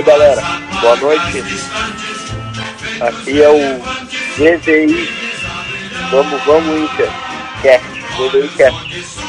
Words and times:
aí, 0.00 0.02
galera. 0.02 0.42
Boa 0.80 0.96
noite. 0.96 1.44
Aqui 3.00 3.42
é 3.42 3.48
o 3.48 3.78
VVI. 4.36 5.08
Vamos, 6.10 6.42
vamos, 6.44 6.80
Inter. 6.80 7.10
Cast. 7.62 7.86
VVI 8.16 8.48
Cast. 8.56 9.20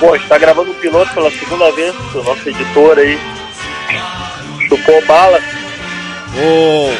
Pô, 0.00 0.12
a 0.12 0.18
gente 0.18 0.28
tá 0.28 0.38
gravando 0.38 0.70
um 0.70 0.74
piloto 0.74 1.12
pela 1.14 1.30
segunda 1.30 1.70
vez. 1.72 1.94
O 2.14 2.22
nosso 2.22 2.48
editor 2.48 2.98
aí 2.98 3.18
chupou 4.68 5.04
bala. 5.06 5.38
Ô, 6.36 6.92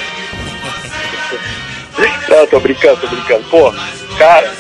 Não, 2.28 2.46
tô 2.46 2.60
brincando, 2.60 3.00
tô 3.00 3.08
brincando. 3.08 3.44
Pô, 3.44 3.72
cara, 4.18 4.54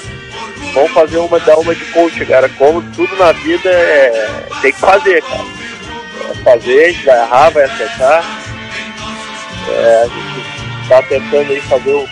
vamos 0.74 0.92
fazer 0.92 1.18
uma, 1.18 1.38
dar 1.40 1.58
uma 1.58 1.74
de 1.74 1.84
coach, 1.86 2.24
cara. 2.26 2.48
Como 2.50 2.82
tudo 2.92 3.16
na 3.16 3.32
vida 3.32 3.70
é. 3.70 4.46
Tem 4.60 4.72
que 4.72 4.80
fazer, 4.80 5.22
cara. 5.22 5.65
Fazer, 6.46 6.84
a 6.84 6.92
gente 6.92 7.04
vai 7.04 7.18
errar, 7.18 7.50
vai 7.50 7.64
acertar. 7.64 8.24
É, 9.68 10.02
a 10.02 10.06
gente 10.06 10.88
tá 10.88 11.02
tentando 11.02 11.50
aí 11.50 11.60
fazer 11.62 11.92
o 11.92 12.06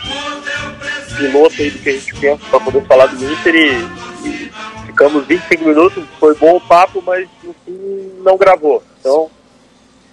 piloto 1.17 1.63
aí 1.63 1.71
do 1.71 1.79
que 1.79 1.89
a 1.89 1.93
gente 1.93 2.15
pensa 2.17 2.45
pra 2.51 2.59
poder 2.59 2.85
falar 2.85 3.07
do 3.07 3.33
Inter 3.33 3.55
e, 3.55 4.29
e 4.29 4.51
ficamos 4.87 5.25
25 5.25 5.65
minutos, 5.65 6.05
foi 6.19 6.35
bom 6.35 6.57
o 6.57 6.61
papo, 6.61 7.01
mas 7.07 7.29
no 7.45 7.55
fim 7.65 8.13
não 8.25 8.37
gravou. 8.37 8.83
Então, 8.99 9.31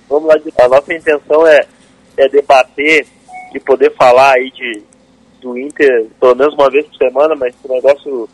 vamos 0.08 0.30
lá. 0.30 0.36
A 0.66 0.68
nossa 0.68 0.94
intenção 0.94 1.48
é, 1.48 1.66
é 2.16 2.30
debater 2.30 3.08
e 3.56 3.60
poder 3.60 3.92
falar 3.96 4.34
aí 4.34 4.52
de, 4.52 4.84
do 5.42 5.58
Inter 5.58 6.06
pelo 6.20 6.36
menos 6.36 6.54
uma 6.54 6.70
vez 6.70 6.86
por 6.86 6.96
semana, 6.96 7.34
mas 7.36 7.56
o 7.64 7.74
negócio 7.74 8.30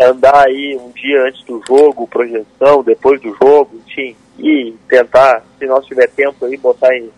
andar 0.00 0.46
aí 0.46 0.78
um 0.80 0.90
dia 0.92 1.24
antes 1.24 1.44
do 1.44 1.62
jogo, 1.68 2.08
projeção, 2.08 2.82
depois 2.82 3.20
do 3.20 3.36
jogo, 3.36 3.82
enfim, 3.86 4.16
e 4.38 4.74
tentar, 4.88 5.44
se 5.58 5.66
nós 5.66 5.86
tiver 5.86 6.08
tempo 6.08 6.44
aí, 6.44 6.56
botar 6.56 6.94
em, 6.96 7.10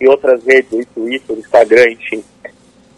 em 0.00 0.08
outras 0.08 0.44
redes, 0.44 0.72
aí, 0.72 0.84
Twitter, 0.86 1.38
Instagram, 1.38 1.92
enfim. 1.92 2.24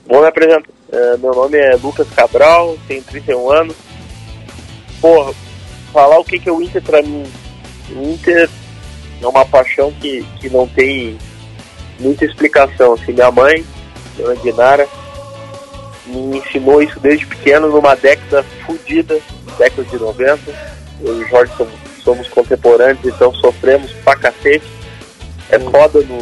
Vou 0.06 0.20
me 0.20 0.26
apresentar. 0.26 0.68
Eh, 0.92 1.16
meu 1.18 1.34
nome 1.34 1.56
é 1.56 1.74
Lucas 1.76 2.08
Cabral, 2.10 2.76
tenho 2.86 3.02
31 3.02 3.50
anos. 3.50 3.76
Porra, 5.00 5.32
falar 5.92 6.18
o 6.18 6.24
que, 6.24 6.38
que 6.38 6.48
é 6.48 6.52
o 6.52 6.60
Inter 6.60 6.82
pra 6.82 7.02
mim. 7.02 7.24
O 7.90 8.02
Inter 8.02 8.48
é 9.22 9.26
uma 9.26 9.44
paixão 9.46 9.92
que, 9.92 10.22
que 10.38 10.50
não 10.50 10.66
tem 10.68 11.16
muita 11.98 12.24
explicação. 12.24 12.92
Assim, 12.92 13.12
minha 13.12 13.30
mãe, 13.30 13.64
dona 14.16 14.36
Dinara, 14.36 14.86
me 16.06 16.38
ensinou 16.38 16.82
isso 16.82 17.00
desde 17.00 17.26
pequeno, 17.26 17.68
numa 17.68 17.94
década 17.94 18.42
fodida, 18.66 19.18
década 19.56 19.84
de 19.84 19.98
90. 19.98 20.40
Eu 21.00 21.20
e 21.20 21.24
o 21.24 21.28
Jorge 21.28 21.52
somos, 21.56 21.72
somos 22.02 22.28
contemporâneos, 22.28 23.04
então 23.04 23.32
sofremos 23.34 23.92
pra 24.04 24.16
cacete. 24.16 24.66
É 25.50 25.58
foda 25.58 26.00
no. 26.00 26.18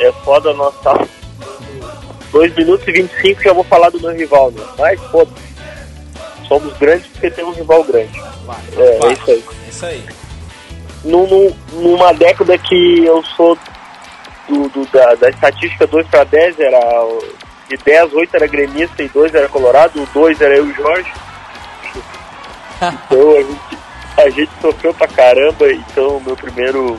É 0.00 0.12
foda 0.24 0.52
nós 0.54 0.74
tá. 0.82 1.04
2 2.30 2.54
minutos 2.54 2.86
e 2.86 2.92
25 2.92 3.42
já 3.42 3.52
vou 3.52 3.64
falar 3.64 3.90
do 3.90 4.00
meu 4.00 4.12
rival, 4.12 4.50
né? 4.50 4.62
Mas 4.78 5.00
foda. 5.10 5.30
Somos 6.46 6.76
grandes 6.78 7.06
porque 7.08 7.30
temos 7.30 7.56
um 7.56 7.60
rival 7.60 7.84
grande. 7.84 8.18
É, 8.76 9.06
é 9.06 9.12
isso 9.12 9.30
aí. 9.30 9.44
Isso 9.68 9.86
aí. 9.86 10.04
Num- 11.04 11.26
num- 11.26 11.56
numa 11.72 12.12
década 12.12 12.56
que 12.58 13.04
eu 13.04 13.22
sou 13.36 13.56
do, 14.48 14.68
do- 14.68 14.86
da, 14.92 15.14
da 15.14 15.28
estatística 15.30 15.86
2 15.86 16.06
para 16.08 16.24
10, 16.24 16.58
era 16.60 16.80
de 17.68 17.76
10, 17.76 18.12
8 18.14 18.34
era 18.36 18.46
gremista 18.46 19.02
e 19.02 19.08
2 19.08 19.34
era 19.34 19.48
colorado, 19.48 20.02
o 20.02 20.06
2 20.06 20.40
era 20.40 20.56
eu 20.56 20.66
e 20.66 20.70
o 20.70 20.74
Jorge. 20.74 21.12
Então 22.80 23.30
a 23.36 23.42
gente, 23.42 23.67
a 24.18 24.30
gente 24.30 24.50
sofreu 24.60 24.92
pra 24.92 25.06
caramba, 25.06 25.70
então 25.70 26.20
meu 26.20 26.36
primeiro 26.36 26.98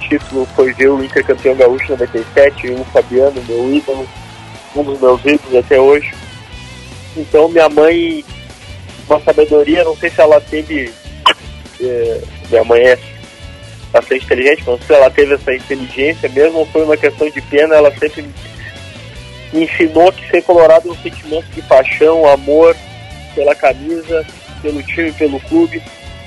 título 0.00 0.46
foi 0.54 0.72
ver 0.74 0.88
o 0.90 1.02
Inter 1.02 1.24
campeão 1.24 1.56
gaúcho 1.56 1.86
em 1.86 1.90
97, 1.90 2.66
e 2.66 2.70
o 2.72 2.84
Fabiano, 2.84 3.42
meu 3.48 3.74
ídolo, 3.74 4.06
um 4.76 4.84
dos 4.84 5.00
meus 5.00 5.20
ídolos 5.24 5.56
até 5.56 5.80
hoje. 5.80 6.12
Então 7.16 7.48
minha 7.48 7.68
mãe, 7.70 8.22
uma 9.08 9.18
sabedoria, 9.20 9.82
não 9.82 9.96
sei 9.96 10.10
se 10.10 10.20
ela 10.20 10.40
teve. 10.42 10.92
eh, 11.80 12.20
minha 12.50 12.64
mãe 12.64 12.82
é 12.82 12.98
bastante 13.90 14.24
inteligente, 14.26 14.62
mas 14.66 14.84
se 14.86 14.92
ela 14.92 15.10
teve 15.10 15.34
essa 15.34 15.54
inteligência 15.54 16.28
mesmo, 16.28 16.66
foi 16.66 16.84
uma 16.84 16.96
questão 16.98 17.30
de 17.30 17.40
pena, 17.40 17.76
ela 17.76 17.90
sempre 17.96 18.26
me 19.52 19.64
ensinou 19.64 20.12
que 20.12 20.30
ser 20.30 20.42
colorado 20.42 20.88
é 20.88 20.92
um 20.92 20.96
sentimento 20.96 21.46
de 21.54 21.62
paixão, 21.62 22.28
amor 22.28 22.76
pela 23.34 23.54
camisa, 23.54 24.26
pelo 24.60 24.82
time, 24.82 25.12
pelo 25.12 25.40
clube 25.40 25.82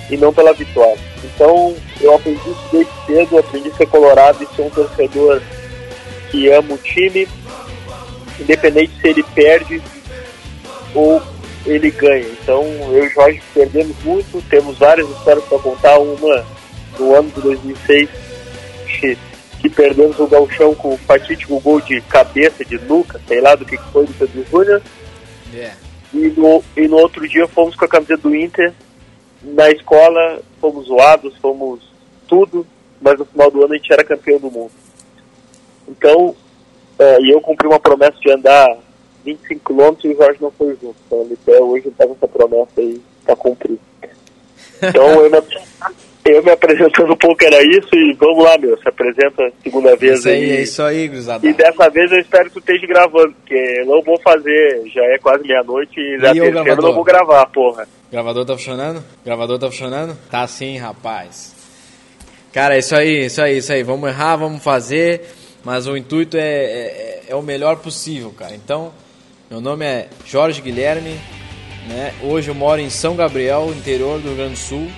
e 0.10 0.18
não 0.18 0.34
pela 0.34 0.54
vitória. 0.54 0.98
Então 1.24 1.76
eu 2.02 2.16
aprendi 2.16 2.40
isso 2.50 2.66
desde 2.72 2.92
cedo, 3.06 3.38
aprendi 3.38 3.70
a 3.70 3.76
ser 3.76 3.88
colorado 3.88 4.44
e 4.44 4.56
ser 4.56 4.62
um 4.62 4.70
torcedor 4.70 5.42
que 6.32 6.50
ama 6.52 6.74
o 6.74 6.78
time, 6.78 7.28
independente 8.40 8.92
se 9.02 9.08
ele 9.08 9.24
perde 9.24 9.82
ou 10.94 11.22
ele 11.66 11.90
ganha. 11.92 12.26
Então 12.42 12.64
eu 12.92 13.06
e 13.06 13.08
o 13.08 13.10
Jorge 13.12 13.42
perdemos 13.54 13.96
muito, 14.04 14.42
temos 14.50 14.78
várias 14.78 15.10
histórias 15.10 15.44
para 15.46 15.60
contar, 15.60 15.98
uma 16.00 16.46
no 17.00 17.14
ano 17.16 17.30
de 17.36 17.42
2006 17.42 18.10
que, 19.00 19.18
que 19.60 19.70
perdemos 19.70 20.20
o 20.20 20.28
galchão 20.28 20.74
com 20.76 20.94
o 20.94 20.98
fatídico 20.98 21.60
gol 21.60 21.82
de 21.82 22.00
cabeça 22.02 22.64
de 22.64 22.78
Lucas, 22.78 23.22
sei 23.28 23.42
lá 23.42 23.56
do 23.56 23.66
que 23.66 23.78
foi 23.92 24.06
do 24.06 24.14
Pedro 24.14 24.46
Júnior, 24.50 24.82
É. 25.54 25.72
e 26.14 26.28
no, 26.38 26.64
e 26.78 26.88
no 26.88 26.98
outro 26.98 27.28
dia 27.28 27.48
fomos 27.48 27.76
com 27.76 27.84
a 27.86 27.88
camiseta 27.88 28.22
do 28.22 28.36
Inter. 28.36 28.72
Na 29.54 29.70
escola 29.72 30.40
fomos 30.60 30.88
zoados, 30.88 31.38
fomos 31.38 31.80
tudo, 32.28 32.66
mas 33.02 33.18
no 33.20 33.26
final 33.26 33.52
do 33.52 33.64
ano 33.64 33.74
a 33.74 33.78
gente 33.78 33.92
era 33.94 34.04
campeão 34.04 34.40
do 34.40 34.50
mundo. 34.52 34.72
Então, 35.88 36.36
é, 36.98 37.22
e 37.22 37.32
eu 37.32 37.42
cumpri 37.42 37.68
uma 37.68 37.80
promessa 37.80 38.18
de 38.20 38.32
andar 38.32 38.78
25 39.24 39.74
km 39.74 39.96
e 40.04 40.10
o 40.10 40.18
Jorge 40.18 40.38
não 40.42 40.52
foi 40.52 40.70
junto. 40.82 40.96
Então 41.06 41.22
ele 41.22 41.38
até 41.42 41.60
hoje 41.62 41.92
com 41.96 42.04
essa 42.04 42.28
promessa 42.28 42.72
aí 42.78 43.02
para 43.26 43.36
cumprir. 43.36 43.78
Então 44.82 45.22
eu 45.24 45.30
me, 45.32 45.38
eu 46.26 46.44
me 46.44 46.52
apresentando 46.52 47.14
um 47.14 47.18
pouco 47.18 47.44
era 47.44 47.62
isso 47.64 47.90
e 47.94 48.14
vamos 48.14 48.44
lá, 48.44 48.58
meu, 48.58 48.78
se 48.78 48.88
apresenta 48.90 49.52
segunda 49.64 49.96
vez 49.96 50.20
Isso 50.20 50.30
aí, 50.30 50.52
é 50.52 50.62
isso 50.62 50.84
aí, 50.84 51.08
Gruzada. 51.08 51.48
e 51.48 51.54
dessa 51.54 51.90
vez 51.90 52.12
eu 52.12 52.20
espero 52.20 52.46
que 52.46 52.54
tu 52.54 52.60
esteja 52.60 52.88
gravando, 52.88 53.34
porque 53.34 53.54
eu 53.80 53.86
não 53.86 54.02
vou 54.02 54.20
fazer, 54.22 54.84
já 54.88 55.04
é 55.06 55.18
quase 55.20 55.48
meia-noite 55.48 56.00
e 56.00 56.18
na 56.18 56.30
E 56.30 56.32
o 56.32 56.34
terceira 56.34 56.46
eu 56.60 56.64
gravador? 56.64 56.86
não 56.86 56.94
vou 56.96 57.04
gravar, 57.04 57.46
porra. 57.48 57.88
Gravador 58.16 58.46
tá 58.46 58.54
funcionando? 58.56 59.04
Gravador 59.26 59.60
tá 59.60 59.70
funcionando? 59.70 60.18
Tá 60.32 60.48
sim, 60.48 60.78
rapaz. 60.78 61.54
Cara, 62.54 62.78
é 62.78 62.80
isso 62.80 62.96
aí, 62.96 63.26
isso 63.26 63.42
aí, 63.42 63.58
isso 63.58 63.74
aí. 63.74 63.84
Vamos 63.84 64.08
errar, 64.08 64.38
vamos 64.38 64.64
fazer, 64.64 65.36
mas 65.66 65.86
o 65.86 65.98
intuito 65.98 66.38
é, 66.38 66.48
é, 66.48 67.24
é 67.28 67.36
o 67.36 67.42
melhor 67.42 67.76
possível, 67.76 68.32
cara. 68.32 68.56
Então, 68.56 68.94
meu 69.52 69.60
nome 69.60 69.84
é 69.84 70.08
Jorge 70.26 70.62
Guilherme, 70.62 71.20
né? 71.90 72.14
Hoje 72.24 72.48
eu 72.48 72.56
moro 72.56 72.80
em 72.80 72.90
São 72.90 73.18
Gabriel, 73.18 73.74
interior 73.76 74.18
do 74.22 74.30
Rio 74.30 74.38
Grande 74.38 74.54
do 74.54 74.60
Sul. 74.60 74.90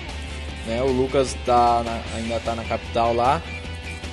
Né? 0.64 0.80
O 0.80 0.92
Lucas 0.92 1.34
tá 1.44 1.82
na- 1.84 2.00
ainda 2.16 2.38
tá 2.38 2.54
na 2.54 2.62
capital 2.62 3.12
lá, 3.12 3.42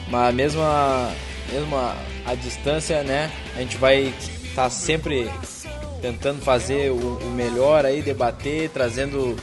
mas 0.10 0.34
mesmo 0.34 0.64
a, 0.64 1.12
mesmo 1.52 1.76
a, 1.76 1.96
a 2.26 2.34
distância, 2.34 3.04
né? 3.04 3.30
A 3.56 3.60
gente 3.60 3.78
vai 3.78 4.12
estar 4.44 4.72
sempre 4.72 5.30
tentando 6.12 6.42
fazer 6.42 6.92
o, 6.92 6.96
o 7.18 7.32
melhor 7.32 7.86
aí, 7.86 8.02
debater, 8.02 8.70
trazendo 8.70 9.36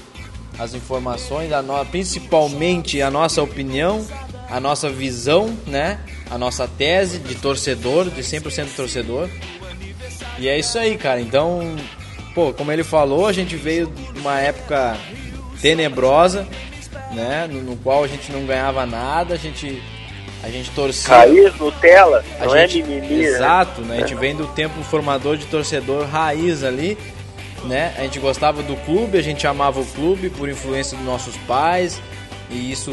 as 0.58 0.74
informações, 0.74 1.52
a 1.52 1.60
no- 1.62 1.84
principalmente 1.86 3.02
a 3.02 3.10
nossa 3.10 3.42
opinião, 3.42 4.06
a 4.48 4.60
nossa 4.60 4.88
visão, 4.88 5.56
né? 5.66 5.98
A 6.30 6.38
nossa 6.38 6.68
tese 6.68 7.18
de 7.18 7.34
torcedor, 7.34 8.08
de 8.10 8.22
100% 8.22 8.68
torcedor. 8.76 9.28
E 10.38 10.48
é 10.48 10.58
isso 10.58 10.78
aí, 10.78 10.96
cara. 10.96 11.20
Então, 11.20 11.74
pô, 12.34 12.52
como 12.52 12.70
ele 12.70 12.84
falou, 12.84 13.26
a 13.26 13.32
gente 13.32 13.56
veio 13.56 13.86
de 13.88 14.20
uma 14.20 14.38
época 14.38 14.96
tenebrosa, 15.60 16.46
né? 17.12 17.48
No, 17.50 17.60
no 17.62 17.76
qual 17.76 18.04
a 18.04 18.06
gente 18.08 18.30
não 18.30 18.44
ganhava 18.46 18.86
nada, 18.86 19.34
a 19.34 19.38
gente 19.38 19.82
a 20.42 20.48
gente 20.50 20.70
torcia. 20.70 21.14
Raiz, 21.14 21.54
Nutella, 21.56 22.24
A 22.40 22.46
não 22.46 22.56
gente, 22.56 22.82
é 22.82 22.84
mimimi, 22.86 23.16
né? 23.16 23.28
Exato, 23.28 23.80
né? 23.82 23.96
A 23.96 24.00
gente 24.00 24.14
vem 24.14 24.34
do 24.34 24.46
tempo 24.48 24.82
formador 24.84 25.36
de 25.36 25.46
torcedor 25.46 26.06
raiz 26.06 26.64
ali, 26.64 26.98
né? 27.64 27.94
A 27.96 28.02
gente 28.02 28.18
gostava 28.18 28.62
do 28.62 28.74
clube, 28.84 29.18
a 29.18 29.22
gente 29.22 29.46
amava 29.46 29.80
o 29.80 29.86
clube 29.86 30.30
por 30.30 30.48
influência 30.48 30.96
dos 30.96 31.06
nossos 31.06 31.36
pais 31.46 32.00
e 32.50 32.70
isso 32.72 32.92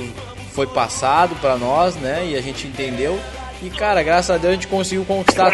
foi 0.54 0.68
passado 0.68 1.36
para 1.42 1.58
nós, 1.58 1.96
né? 1.96 2.28
E 2.30 2.38
a 2.38 2.42
gente 2.42 2.68
entendeu. 2.68 3.20
E 3.62 3.70
cara, 3.70 4.02
graças 4.04 4.30
a 4.30 4.38
Deus 4.38 4.52
a 4.52 4.56
gente 4.56 4.68
conseguiu 4.68 5.04
conquistar 5.06 5.52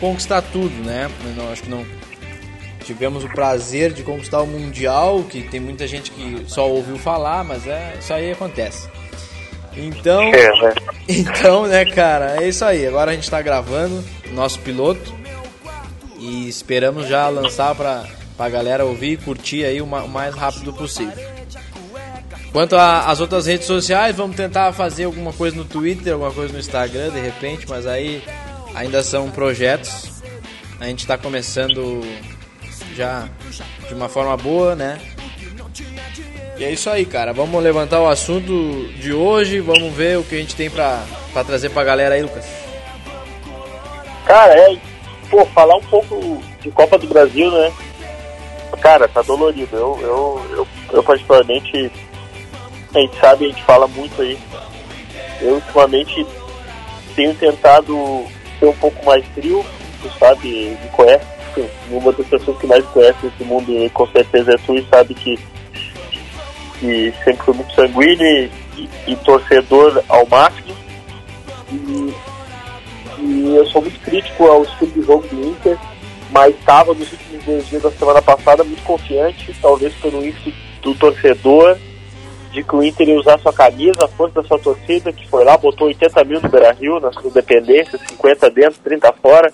conquistar 0.00 0.42
tudo, 0.42 0.74
né? 0.84 1.10
Não- 1.36 1.52
acho 1.52 1.62
que 1.62 1.70
não 1.70 1.84
tivemos 2.84 3.24
o 3.24 3.28
prazer 3.28 3.92
de 3.92 4.02
conquistar 4.02 4.42
o 4.42 4.46
mundial, 4.46 5.22
que 5.28 5.42
tem 5.42 5.60
muita 5.60 5.86
gente 5.86 6.10
que 6.10 6.44
só 6.46 6.68
ouviu 6.68 6.98
falar, 6.98 7.42
mas 7.44 7.66
é 7.66 7.94
isso 7.98 8.12
aí 8.12 8.32
acontece. 8.32 8.88
Então, 9.76 10.22
É, 10.22 10.62
né? 10.62 10.74
então, 11.08 11.66
né, 11.66 11.84
cara, 11.84 12.42
é 12.42 12.48
isso 12.48 12.64
aí. 12.64 12.86
Agora 12.86 13.10
a 13.10 13.14
gente 13.14 13.30
tá 13.30 13.40
gravando 13.42 14.04
nosso 14.32 14.58
piloto 14.60 15.14
e 16.18 16.48
esperamos 16.48 17.06
já 17.08 17.28
lançar 17.28 17.74
pra, 17.74 18.04
pra 18.36 18.48
galera 18.48 18.84
ouvir 18.84 19.12
e 19.12 19.16
curtir 19.16 19.64
aí 19.64 19.80
o 19.80 19.84
o 19.84 20.08
mais 20.08 20.34
rápido 20.34 20.72
possível. 20.72 21.12
Quanto 22.52 22.76
às 22.76 23.20
outras 23.20 23.46
redes 23.46 23.66
sociais, 23.66 24.14
vamos 24.14 24.36
tentar 24.36 24.72
fazer 24.72 25.04
alguma 25.04 25.32
coisa 25.32 25.56
no 25.56 25.64
Twitter, 25.64 26.12
alguma 26.12 26.30
coisa 26.30 26.52
no 26.52 26.60
Instagram, 26.60 27.10
de 27.10 27.18
repente, 27.18 27.66
mas 27.68 27.84
aí 27.84 28.22
ainda 28.76 29.02
são 29.02 29.28
projetos. 29.28 30.22
A 30.78 30.86
gente 30.86 31.00
está 31.00 31.18
começando 31.18 32.00
já 32.94 33.28
de 33.88 33.94
uma 33.94 34.08
forma 34.08 34.36
boa, 34.36 34.76
né? 34.76 35.00
E 36.56 36.64
é 36.64 36.70
isso 36.70 36.88
aí, 36.88 37.04
cara. 37.04 37.32
Vamos 37.32 37.62
levantar 37.62 38.00
o 38.00 38.08
assunto 38.08 38.88
de 38.98 39.12
hoje, 39.12 39.60
vamos 39.60 39.92
ver 39.92 40.18
o 40.18 40.22
que 40.22 40.36
a 40.36 40.38
gente 40.38 40.54
tem 40.54 40.70
pra, 40.70 41.02
pra 41.32 41.42
trazer 41.42 41.70
pra 41.70 41.82
galera 41.82 42.14
aí, 42.14 42.22
Lucas. 42.22 42.46
Cara, 44.24 44.54
é. 44.54 44.76
Pô, 45.30 45.44
falar 45.46 45.76
um 45.76 45.82
pouco 45.82 46.40
de 46.60 46.70
Copa 46.70 46.98
do 46.98 47.08
Brasil, 47.08 47.50
né? 47.50 47.72
Cara, 48.80 49.08
tá 49.08 49.22
dolorido. 49.22 49.76
Eu, 49.76 49.98
eu, 50.00 50.46
eu, 50.50 50.68
eu 50.92 51.02
particularmente, 51.02 51.90
a 52.94 52.98
gente 52.98 53.18
sabe, 53.18 53.46
a 53.46 53.48
gente 53.48 53.62
fala 53.64 53.88
muito 53.88 54.20
aí. 54.22 54.38
Eu 55.40 55.54
ultimamente 55.54 56.26
tenho 57.16 57.34
tentado 57.34 58.26
ser 58.58 58.66
um 58.66 58.76
pouco 58.76 59.04
mais 59.04 59.24
frio, 59.34 59.64
tu 60.02 60.10
sabe, 60.18 60.76
me 60.80 60.88
conhece, 60.90 61.24
uma 61.90 62.12
das 62.12 62.26
pessoas 62.26 62.58
que 62.58 62.66
mais 62.66 62.84
conhece 62.86 63.26
esse 63.26 63.44
mundo 63.44 63.72
com 63.92 64.06
certeza 64.08 64.54
é 64.54 64.56
tu 64.58 64.74
e 64.74 64.86
sabe 64.90 65.14
que 65.14 65.38
que 66.78 67.12
sempre 67.24 67.44
foi 67.44 67.54
muito 67.54 67.74
sanguíneo 67.74 68.50
e, 68.76 68.88
e 69.06 69.16
torcedor 69.16 70.02
ao 70.08 70.26
máximo. 70.26 70.74
E, 71.72 72.14
e, 73.18 73.56
eu 73.56 73.66
sou 73.66 73.82
muito 73.82 73.98
crítico 74.00 74.44
ao 74.46 74.62
estilo 74.64 74.90
de 74.90 75.02
jogo 75.02 75.26
do 75.28 75.48
Inter, 75.48 75.78
mas 76.30 76.54
estava 76.54 76.92
nos 76.94 77.10
últimos 77.10 77.44
dois 77.44 77.68
dias 77.68 77.82
da 77.82 77.90
semana 77.92 78.22
passada 78.22 78.64
muito 78.64 78.82
confiante, 78.82 79.54
talvez 79.60 79.94
pelo 79.94 80.24
índice 80.24 80.54
do 80.82 80.94
torcedor, 80.94 81.78
de 82.52 82.62
que 82.62 82.76
o 82.76 82.82
Inter 82.82 83.08
ia 83.08 83.18
usar 83.18 83.38
sua 83.40 83.52
camisa, 83.52 84.04
a 84.04 84.08
força 84.08 84.40
da 84.40 84.48
sua 84.48 84.58
torcida, 84.58 85.12
que 85.12 85.28
foi 85.28 85.44
lá, 85.44 85.56
botou 85.56 85.88
80 85.88 86.24
mil 86.24 86.40
no 86.40 86.48
Beira 86.48 86.72
Rio, 86.72 87.00
na 87.00 87.12
sua 87.12 87.30
dependência, 87.30 87.98
50 87.98 88.50
dentro, 88.50 88.80
30 88.84 89.12
fora, 89.14 89.52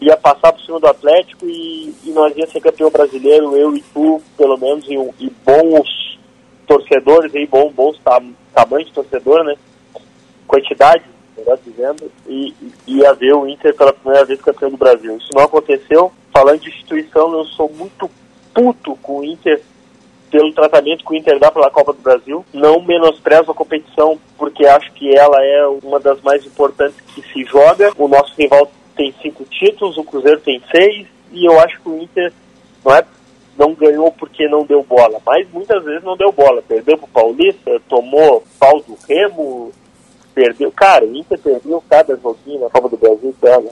ia 0.00 0.16
passar 0.16 0.52
por 0.52 0.60
cima 0.62 0.80
do 0.80 0.86
Atlético 0.86 1.46
e, 1.46 1.94
e 2.04 2.10
nós 2.10 2.36
ia 2.36 2.46
ser 2.46 2.60
campeão 2.60 2.90
brasileiro, 2.90 3.56
eu 3.56 3.74
e 3.74 3.82
tu, 3.92 4.22
pelo 4.36 4.56
menos, 4.56 4.86
e, 4.88 4.94
e 5.24 5.32
bons 5.44 6.03
torcedores 6.66 7.34
aí, 7.34 7.46
bom, 7.46 7.70
bons 7.70 7.98
tam, 8.04 8.34
tamanhos 8.52 8.88
de 8.88 8.94
torcedor, 8.94 9.44
né? 9.44 9.56
Quantidade, 10.46 11.04
melhor 11.36 11.58
dizendo, 11.64 12.10
e, 12.26 12.54
e 12.86 12.98
ia 12.98 13.12
ver 13.14 13.34
o 13.34 13.48
Inter 13.48 13.74
pela 13.74 13.92
primeira 13.92 14.24
vez 14.24 14.40
campeão 14.40 14.70
do 14.70 14.76
Brasil. 14.76 15.16
Isso 15.16 15.30
não 15.34 15.42
aconteceu. 15.42 16.12
Falando 16.32 16.60
de 16.60 16.68
instituição, 16.68 17.32
eu 17.32 17.44
sou 17.44 17.70
muito 17.70 18.10
puto 18.52 18.96
com 18.96 19.20
o 19.20 19.24
Inter 19.24 19.60
pelo 20.30 20.52
tratamento 20.52 21.04
que 21.04 21.12
o 21.12 21.16
Inter 21.16 21.38
dá 21.38 21.50
pela 21.50 21.70
Copa 21.70 21.92
do 21.92 22.02
Brasil. 22.02 22.44
Não 22.52 22.80
menosprezo 22.82 23.50
a 23.50 23.54
competição, 23.54 24.18
porque 24.36 24.66
acho 24.66 24.92
que 24.92 25.16
ela 25.16 25.40
é 25.44 25.66
uma 25.82 26.00
das 26.00 26.20
mais 26.22 26.44
importantes 26.44 27.00
que 27.14 27.22
se 27.32 27.44
joga. 27.44 27.92
O 27.96 28.08
nosso 28.08 28.34
rival 28.36 28.70
tem 28.96 29.14
cinco 29.22 29.44
títulos, 29.44 29.96
o 29.96 30.04
Cruzeiro 30.04 30.40
tem 30.40 30.60
seis, 30.74 31.06
e 31.32 31.44
eu 31.44 31.58
acho 31.60 31.80
que 31.80 31.88
o 31.88 32.02
Inter 32.02 32.32
não 32.84 32.94
é 32.96 33.04
não 33.58 33.74
ganhou 33.74 34.10
porque 34.12 34.48
não 34.48 34.64
deu 34.64 34.82
bola, 34.82 35.20
mas 35.24 35.46
muitas 35.52 35.82
vezes 35.84 36.02
não 36.02 36.16
deu 36.16 36.32
bola. 36.32 36.62
Perdeu 36.62 36.98
pro 36.98 37.06
Paulista, 37.08 37.80
tomou 37.88 38.42
pau 38.58 38.80
do 38.80 38.96
Remo, 39.08 39.72
perdeu. 40.34 40.72
Cara, 40.72 41.04
o 41.04 41.14
Inter 41.14 41.38
perdeu 41.38 41.82
cada 41.88 42.16
joguinho 42.16 42.60
na 42.60 42.70
Copa 42.70 42.88
do 42.88 42.96
Brasil, 42.96 43.34
pega. 43.40 43.70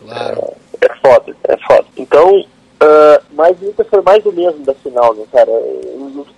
Claro. 0.00 0.54
É, 0.80 0.86
é 0.86 0.96
foda, 0.96 1.36
é 1.44 1.56
foda. 1.58 1.86
Então, 1.96 2.40
uh, 2.40 3.24
mas 3.32 3.60
o 3.60 3.66
Inter 3.66 3.86
foi 3.86 4.02
mais 4.02 4.24
o 4.26 4.32
mesmo 4.32 4.64
da 4.64 4.74
final, 4.74 5.14
né, 5.14 5.24
cara? 5.32 5.52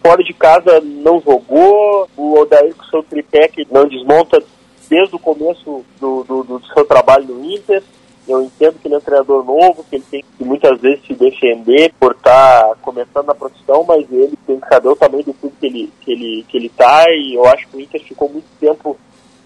Fora 0.02 0.22
de 0.22 0.34
casa 0.34 0.80
não 0.80 1.20
jogou, 1.20 2.08
o 2.16 2.38
Odair 2.38 2.74
com 2.74 2.84
seu 2.84 3.02
tripé 3.02 3.48
que 3.48 3.66
não 3.70 3.86
desmonta 3.86 4.42
desde 4.88 5.14
o 5.14 5.18
começo 5.18 5.84
do, 6.00 6.24
do, 6.24 6.42
do 6.42 6.66
seu 6.66 6.84
trabalho 6.84 7.24
no 7.26 7.44
Inter. 7.44 7.82
Eu 8.26 8.40
entendo 8.42 8.78
que 8.78 8.86
ele 8.86 8.94
é 8.94 8.98
um 8.98 9.02
treinador 9.02 9.44
novo, 9.44 9.84
que 9.84 9.96
ele 9.96 10.04
tem 10.10 10.24
que 10.38 10.44
muitas 10.44 10.80
vezes 10.80 11.04
se 11.06 11.14
defender 11.14 11.92
por 11.98 12.12
estar 12.12 12.68
tá 12.68 12.74
começando 12.80 13.26
na 13.26 13.34
profissão, 13.34 13.84
mas 13.84 14.06
ele 14.12 14.38
tem 14.46 14.60
que 14.60 14.68
saber 14.68 14.88
o 14.88 14.96
tamanho 14.96 15.24
do 15.24 15.34
clube 15.34 15.56
que 15.58 15.66
ele, 15.66 15.92
que 16.00 16.12
ele, 16.12 16.46
que 16.48 16.56
ele 16.56 16.68
tá 16.68 17.04
e 17.10 17.34
eu 17.34 17.44
acho 17.46 17.66
que 17.68 17.76
o 17.76 17.80
Inter 17.80 18.02
ficou 18.02 18.28
muito 18.28 18.46
tempo 18.60 18.96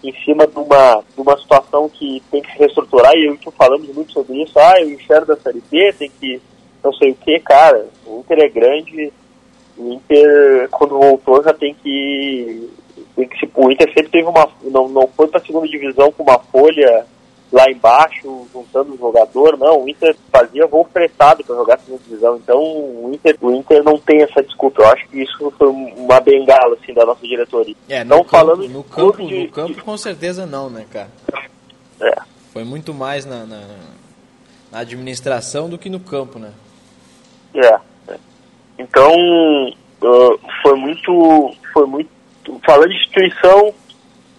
em 0.03 0.13
cima 0.23 0.45
de 0.45 0.57
uma, 0.57 1.03
de 1.15 1.21
uma 1.21 1.37
situação 1.37 1.89
que 1.89 2.21
tem 2.29 2.41
que 2.41 2.51
se 2.51 2.59
reestruturar 2.59 3.13
e 3.15 3.25
eu 3.25 3.33
e 3.33 3.37
tu 3.37 3.51
falamos 3.51 3.87
muito 3.93 4.11
sobre 4.11 4.43
isso, 4.43 4.57
ah, 4.59 4.79
eu 4.79 4.91
enxergo 4.91 5.25
da 5.25 5.37
Série 5.37 5.63
B, 5.71 5.93
tem 5.93 6.11
que 6.19 6.39
não 6.83 6.93
sei 6.93 7.11
o 7.11 7.15
que, 7.15 7.39
cara, 7.39 7.87
o 8.05 8.19
Inter 8.19 8.39
é 8.39 8.49
grande, 8.49 9.11
o 9.77 9.93
Inter 9.93 10.69
quando 10.69 10.99
voltou 10.99 11.43
já 11.43 11.53
tem 11.53 11.73
que, 11.73 12.69
tem 13.15 13.27
que 13.27 13.49
o 13.55 13.71
Inter 13.71 13.87
sempre 13.87 14.09
teve 14.09 14.27
uma, 14.27 14.47
não, 14.63 14.87
não 14.87 15.07
foi 15.07 15.27
para 15.27 15.39
a 15.39 15.43
segunda 15.45 15.67
divisão 15.67 16.11
com 16.11 16.23
uma 16.23 16.39
folha 16.39 17.05
lá 17.51 17.69
embaixo, 17.69 18.47
juntando 18.51 18.93
o 18.93 18.97
jogador. 18.97 19.57
Não, 19.57 19.83
o 19.83 19.89
Inter 19.89 20.15
fazia 20.31 20.67
voo 20.67 20.87
fretado 20.91 21.43
para 21.43 21.55
jogar 21.55 21.79
segunda 21.79 22.03
divisão. 22.03 22.37
Então 22.37 22.59
o 22.59 23.11
Inter, 23.13 23.37
o 23.41 23.51
Inter 23.51 23.83
não 23.83 23.97
tem 23.97 24.21
essa 24.21 24.43
desculpa. 24.43 24.81
Eu 24.81 24.87
acho 24.89 25.07
que 25.07 25.21
isso 25.21 25.53
foi 25.57 25.67
uma 25.67 26.19
bengala 26.19 26.77
assim, 26.81 26.93
da 26.93 27.05
nossa 27.05 27.25
diretoria. 27.25 27.75
É, 27.87 28.03
não 28.03 28.17
campo, 28.19 28.29
falando 28.29 28.69
no 28.69 28.83
campo, 28.83 29.25
de, 29.25 29.43
no 29.43 29.51
campo 29.51 29.83
com 29.83 29.97
certeza 29.97 30.45
não, 30.45 30.69
né, 30.69 30.85
cara? 30.91 31.09
É. 32.01 32.15
Foi 32.51 32.63
muito 32.63 32.93
mais 32.93 33.25
na, 33.25 33.45
na, 33.45 33.61
na 34.71 34.79
administração 34.79 35.69
do 35.69 35.77
que 35.77 35.89
no 35.89 35.99
campo, 35.99 36.39
né? 36.39 36.51
É. 37.53 37.79
é. 38.13 38.17
Então 38.77 39.13
uh, 39.15 40.39
foi 40.61 40.75
muito, 40.75 41.55
foi 41.73 41.85
muito 41.85 42.09
falando 42.65 42.89
de 42.89 42.95
instituição 42.95 43.73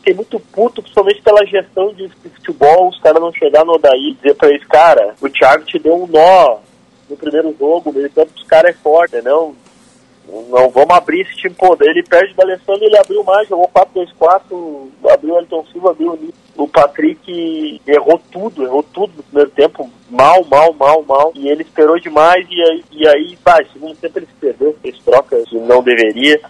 fiquei 0.08 0.14
muito 0.14 0.40
puto, 0.40 0.82
principalmente 0.82 1.22
pela 1.22 1.44
gestão 1.44 1.92
de 1.92 2.08
futebol, 2.08 2.88
os 2.88 3.00
caras 3.00 3.20
não 3.20 3.32
chegar 3.32 3.64
no 3.64 3.74
Odaí 3.74 4.10
e 4.10 4.14
dizer 4.14 4.34
pra 4.34 4.48
eles, 4.48 4.64
cara, 4.66 5.14
o 5.20 5.28
Thiago 5.28 5.64
te 5.64 5.78
deu 5.78 5.94
um 5.94 6.06
nó 6.06 6.58
no 7.08 7.16
primeiro 7.16 7.54
jogo, 7.58 7.92
meio 7.92 8.10
campo 8.10 8.32
dos 8.32 8.44
caras 8.44 8.70
é 8.70 8.78
forte, 8.78 9.20
não, 9.22 9.54
não 10.48 10.68
vamos 10.70 10.90
abrir 10.90 11.22
esse 11.22 11.34
time 11.36 11.54
poder. 11.54 11.90
Ele 11.90 12.02
perde 12.02 12.34
da 12.34 12.42
Alessandro, 12.42 12.84
ele 12.84 12.98
abriu 12.98 13.24
mais, 13.24 13.48
jogou 13.48 13.68
4-2-4, 13.68 14.88
abriu 15.10 15.34
o 15.34 15.38
Elton 15.38 15.64
Silva, 15.72 15.90
abriu 15.90 16.32
o 16.56 16.68
Patrick, 16.68 17.80
errou 17.86 18.20
tudo, 18.30 18.62
errou 18.62 18.82
tudo 18.82 19.12
no 19.16 19.22
primeiro 19.22 19.50
tempo, 19.50 19.90
mal, 20.10 20.44
mal, 20.44 20.72
mal, 20.74 21.02
mal, 21.02 21.32
e 21.34 21.48
ele 21.48 21.62
esperou 21.62 21.98
demais, 21.98 22.46
e 22.50 22.62
aí, 22.62 22.84
e 22.92 23.08
aí 23.08 23.38
vai, 23.44 23.64
segundo 23.72 23.96
tempo 23.96 24.18
ele 24.18 24.26
se 24.26 24.34
perdeu, 24.40 24.76
fez 24.82 24.98
trocas, 24.98 25.44
não 25.52 25.82
deveria. 25.82 26.40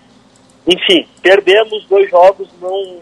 Enfim, 0.66 1.06
perdemos 1.22 1.86
dois 1.86 2.10
jogos, 2.10 2.48
não 2.60 2.98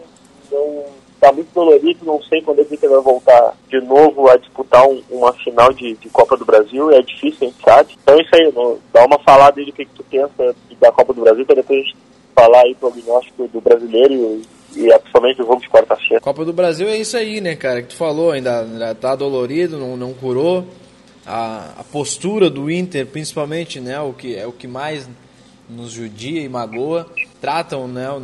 então, 0.47 0.85
está 1.17 1.31
muito 1.31 1.53
dolorido, 1.53 2.05
não 2.05 2.21
sei 2.23 2.41
quando 2.41 2.59
é 2.59 2.61
ele 2.61 2.87
vai 2.87 3.01
voltar 3.01 3.53
de 3.67 3.81
novo 3.81 4.29
a 4.29 4.37
disputar 4.37 4.87
um, 4.87 5.01
uma 5.09 5.33
final 5.33 5.73
de, 5.73 5.95
de, 5.95 6.09
Copa 6.09 6.37
do 6.37 6.45
Brasil, 6.45 6.91
é 6.91 7.01
difícil, 7.01 7.39
a 7.41 7.45
gente 7.45 7.63
sabe. 7.63 7.97
Então 8.01 8.15
é 8.15 8.21
isso 8.21 8.35
aí, 8.35 8.53
dá 8.93 9.05
uma 9.05 9.19
falada 9.19 9.59
aí 9.59 9.65
do 9.65 9.73
que, 9.73 9.85
que 9.85 9.95
tu 9.95 10.03
pensa 10.03 10.55
da 10.79 10.91
Copa 10.91 11.13
do 11.13 11.21
Brasil, 11.21 11.45
para 11.45 11.55
depois 11.55 11.79
a 11.79 11.83
gente 11.83 11.97
falar 12.35 12.61
aí 12.61 12.75
pro 12.75 12.91
prognóstico 12.91 13.47
do 13.47 13.59
brasileiro 13.59 14.13
e, 14.13 14.79
e 14.79 14.91
é 14.91 14.97
principalmente 14.99 15.37
do 15.37 15.45
jogo 15.45 15.61
de 15.61 15.69
quarta-feira. 15.69 16.21
Copa 16.21 16.45
do 16.45 16.53
Brasil 16.53 16.87
é 16.87 16.97
isso 16.97 17.17
aí, 17.17 17.41
né, 17.41 17.55
cara, 17.55 17.81
que 17.81 17.89
tu 17.89 17.95
falou, 17.95 18.31
ainda, 18.31 18.61
ainda 18.61 18.93
tá 18.93 19.15
dolorido, 19.15 19.77
não, 19.77 19.97
não 19.97 20.13
curou. 20.13 20.65
A, 21.25 21.73
a 21.79 21.83
postura 21.83 22.49
do 22.49 22.71
Inter, 22.71 23.05
principalmente, 23.05 23.81
né, 23.81 23.99
o 23.99 24.13
que 24.13 24.35
é 24.35 24.47
o 24.47 24.51
que 24.51 24.67
mais 24.67 25.09
nos 25.69 25.91
judia 25.91 26.41
e 26.41 26.47
magoa, 26.47 27.05
tratam, 27.41 27.87
né, 27.87 28.09
o, 28.11 28.19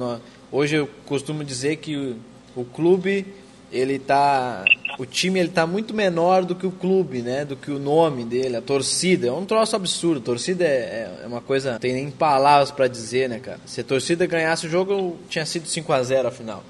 Hoje 0.53 0.75
eu 0.75 0.88
costumo 1.07 1.43
dizer 1.43 1.77
que 1.77 1.98
o, 1.98 2.15
o 2.55 2.63
clube, 2.63 3.25
ele 3.72 3.98
tá. 3.98 4.63
O 5.00 5.05
time 5.05 5.39
ele 5.39 5.50
tá 5.50 5.65
muito 5.65 5.95
menor 5.95 6.45
do 6.45 6.53
que 6.53 6.67
o 6.67 6.72
clube, 6.72 7.24
né? 7.24 7.43
Do 7.43 7.55
que 7.55 7.72
o 7.72 7.79
nome 7.79 8.24
dele, 8.24 8.57
a 8.57 8.62
torcida. 8.62 9.29
É 9.29 9.31
um 9.31 9.45
troço 9.45 9.75
absurdo. 9.75 10.19
A 10.19 10.24
torcida 10.24 10.63
é, 10.63 11.22
é 11.24 11.25
uma 11.25 11.41
coisa. 11.41 11.72
Não 11.72 11.79
tem 11.79 11.93
nem 11.93 12.12
palavras 12.12 12.69
para 12.69 12.88
dizer, 12.88 13.27
né, 13.29 13.39
cara? 13.39 13.60
Se 13.65 13.81
a 13.81 13.83
torcida 13.83 14.27
ganhasse 14.27 14.67
o 14.67 14.69
jogo, 14.69 15.17
tinha 15.27 15.43
sido 15.43 15.67
5 15.67 15.91
a 15.91 16.03
0 16.03 16.27
afinal. 16.27 16.63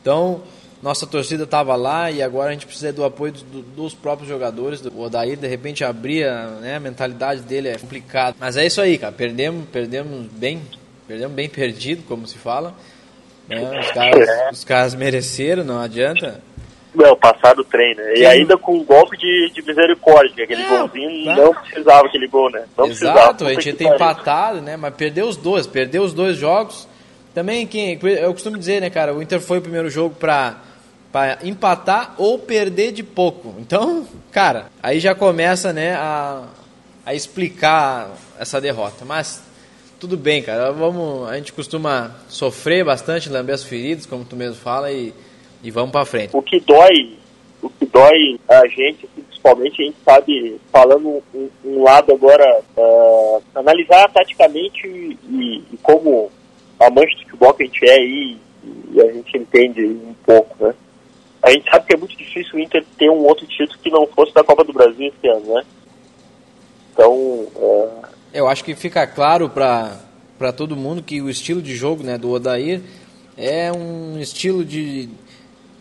Então, 0.00 0.40
nossa 0.82 1.06
torcida 1.06 1.44
estava 1.44 1.76
lá 1.76 2.10
e 2.10 2.22
agora 2.22 2.48
a 2.48 2.52
gente 2.54 2.64
precisa 2.64 2.90
do 2.90 3.04
apoio 3.04 3.34
do, 3.34 3.60
dos 3.60 3.92
próprios 3.92 4.30
jogadores. 4.30 4.80
O 4.80 4.98
Odair, 4.98 5.36
de 5.36 5.46
repente, 5.46 5.84
abria, 5.84 6.46
né? 6.62 6.76
A 6.76 6.80
mentalidade 6.80 7.42
dele 7.42 7.68
é 7.68 7.76
complicada. 7.76 8.34
Mas 8.40 8.56
é 8.56 8.64
isso 8.64 8.80
aí, 8.80 8.96
cara. 8.96 9.12
Perdemos, 9.12 9.68
perdemos 9.70 10.26
bem, 10.32 10.62
perdemos 11.06 11.34
bem 11.34 11.50
perdido, 11.50 12.02
como 12.08 12.26
se 12.26 12.38
fala. 12.38 12.74
É, 13.50 13.80
os, 13.80 13.90
caras, 13.90 14.28
os 14.52 14.64
caras 14.64 14.94
mereceram, 14.94 15.64
não 15.64 15.80
adianta. 15.80 16.40
Não, 16.94 17.16
passar 17.16 17.54
do 17.54 17.64
trem, 17.64 17.94
né? 17.94 18.14
E 18.16 18.26
ainda 18.26 18.56
com 18.56 18.76
um 18.76 18.84
golpe 18.84 19.16
de, 19.16 19.50
de 19.52 19.62
misericórdia, 19.62 20.44
aquele 20.44 20.62
é, 20.62 20.68
golzinho 20.68 21.24
tá. 21.24 21.36
não 21.36 21.54
precisava 21.54 22.06
aquele 22.06 22.26
gol, 22.28 22.50
né? 22.50 22.64
Não 22.76 22.86
Exato, 22.86 23.46
a 23.46 23.52
gente 23.52 23.66
ia 23.66 23.74
ter 23.74 23.84
empatado, 23.84 24.60
né? 24.60 24.76
Mas 24.76 24.94
perdeu 24.94 25.28
os 25.28 25.36
dois, 25.36 25.66
perdeu 25.66 26.02
os 26.02 26.12
dois 26.12 26.36
jogos. 26.36 26.88
Também, 27.34 27.66
quem, 27.66 27.98
eu 28.02 28.32
costumo 28.32 28.58
dizer, 28.58 28.80
né, 28.80 28.90
cara, 28.90 29.14
o 29.14 29.22
Inter 29.22 29.40
foi 29.40 29.58
o 29.58 29.62
primeiro 29.62 29.88
jogo 29.88 30.16
pra, 30.16 30.56
pra 31.12 31.38
empatar 31.44 32.14
ou 32.18 32.38
perder 32.38 32.90
de 32.90 33.04
pouco. 33.04 33.54
Então, 33.58 34.06
cara, 34.32 34.66
aí 34.82 34.98
já 34.98 35.14
começa, 35.14 35.72
né, 35.72 35.94
a, 35.94 36.42
a 37.06 37.14
explicar 37.14 38.10
essa 38.36 38.60
derrota. 38.60 39.04
Mas 39.04 39.42
tudo 40.00 40.16
bem, 40.16 40.42
cara. 40.42 40.72
Vamos, 40.72 41.28
a 41.28 41.36
gente 41.36 41.52
costuma 41.52 42.16
sofrer 42.26 42.82
bastante, 42.84 43.28
lamber 43.28 43.54
as 43.54 43.62
feridas, 43.62 44.06
como 44.06 44.24
tu 44.24 44.34
mesmo 44.34 44.56
fala, 44.56 44.90
e, 44.90 45.12
e 45.62 45.70
vamos 45.70 45.92
para 45.92 46.06
frente. 46.06 46.34
O 46.34 46.42
que 46.42 46.58
dói, 46.58 47.18
o 47.62 47.68
que 47.68 47.84
dói 47.84 48.40
a 48.48 48.66
gente, 48.66 49.06
principalmente, 49.06 49.82
a 49.82 49.84
gente 49.84 49.96
sabe, 50.02 50.60
falando 50.72 51.22
um, 51.34 51.50
um 51.64 51.82
lado 51.82 52.12
agora, 52.12 52.62
uh, 52.76 53.42
analisar 53.54 54.10
taticamente 54.10 54.86
e, 54.86 55.62
e, 55.72 55.76
como 55.82 56.32
amante 56.80 57.14
de 57.16 57.24
futebol 57.24 57.52
que 57.52 57.64
a 57.64 57.66
gente 57.66 57.84
é 57.88 57.92
aí, 57.92 58.38
e 58.92 59.00
a 59.02 59.12
gente 59.12 59.36
entende 59.36 59.84
um 59.84 60.14
pouco, 60.24 60.64
né? 60.64 60.74
A 61.42 61.50
gente 61.50 61.70
sabe 61.70 61.86
que 61.86 61.94
é 61.94 61.98
muito 61.98 62.16
difícil 62.16 62.54
o 62.54 62.58
Inter 62.58 62.84
ter 62.98 63.10
um 63.10 63.26
outro 63.26 63.46
título 63.46 63.78
que 63.82 63.90
não 63.90 64.06
fosse 64.06 64.32
da 64.32 64.44
Copa 64.44 64.64
do 64.64 64.72
Brasil 64.72 65.12
esse 65.14 65.28
ano, 65.28 65.54
né? 65.54 65.62
Então, 66.92 67.14
uh, 67.14 68.09
eu 68.32 68.48
acho 68.48 68.64
que 68.64 68.74
fica 68.74 69.06
claro 69.06 69.48
para 69.48 70.52
todo 70.56 70.76
mundo 70.76 71.02
que 71.02 71.20
o 71.20 71.28
estilo 71.28 71.60
de 71.60 71.74
jogo 71.74 72.02
né, 72.02 72.16
do 72.16 72.30
Odair 72.30 72.80
é 73.36 73.72
um 73.72 74.18
estilo 74.18 74.64
de 74.64 75.08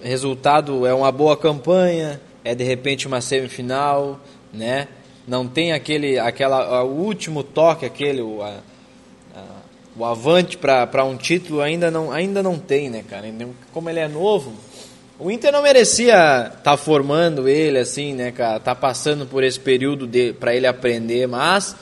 resultado, 0.02 0.86
é 0.86 0.94
uma 0.94 1.12
boa 1.12 1.36
campanha, 1.36 2.20
é 2.44 2.56
de 2.56 2.64
repente 2.64 3.06
uma 3.06 3.22
semifinal, 3.22 4.20
né? 4.54 4.88
Não 5.28 5.48
tem 5.48 5.74
aquele, 5.74 6.18
aquela, 6.18 6.84
o 6.84 7.04
último 7.04 7.44
toque, 7.44 7.86
aquele, 7.86 8.22
o, 8.22 8.42
a, 8.42 8.56
a, 9.36 9.44
o 9.96 10.06
avante 10.06 10.58
para 10.58 11.04
um 11.04 11.18
título 11.18 11.62
ainda 11.62 11.92
não, 11.92 12.12
ainda 12.12 12.42
não 12.42 12.58
tem, 12.58 12.90
né, 12.90 13.04
cara? 13.08 13.28
Como 13.72 13.90
ele 13.90 14.00
é 14.00 14.08
novo, 14.08 14.54
o 15.20 15.30
Inter 15.30 15.52
não 15.52 15.62
merecia 15.62 16.14
estar 16.48 16.62
tá 16.62 16.78
formando 16.78 17.48
ele 17.48 17.78
assim, 17.78 18.14
né, 18.14 18.32
cara? 18.32 18.60
Tá 18.60 18.74
passando 18.74 19.26
por 19.26 19.44
esse 19.44 19.60
período 19.60 20.10
para 20.40 20.56
ele 20.56 20.66
aprender, 20.66 21.28
mas 21.28 21.76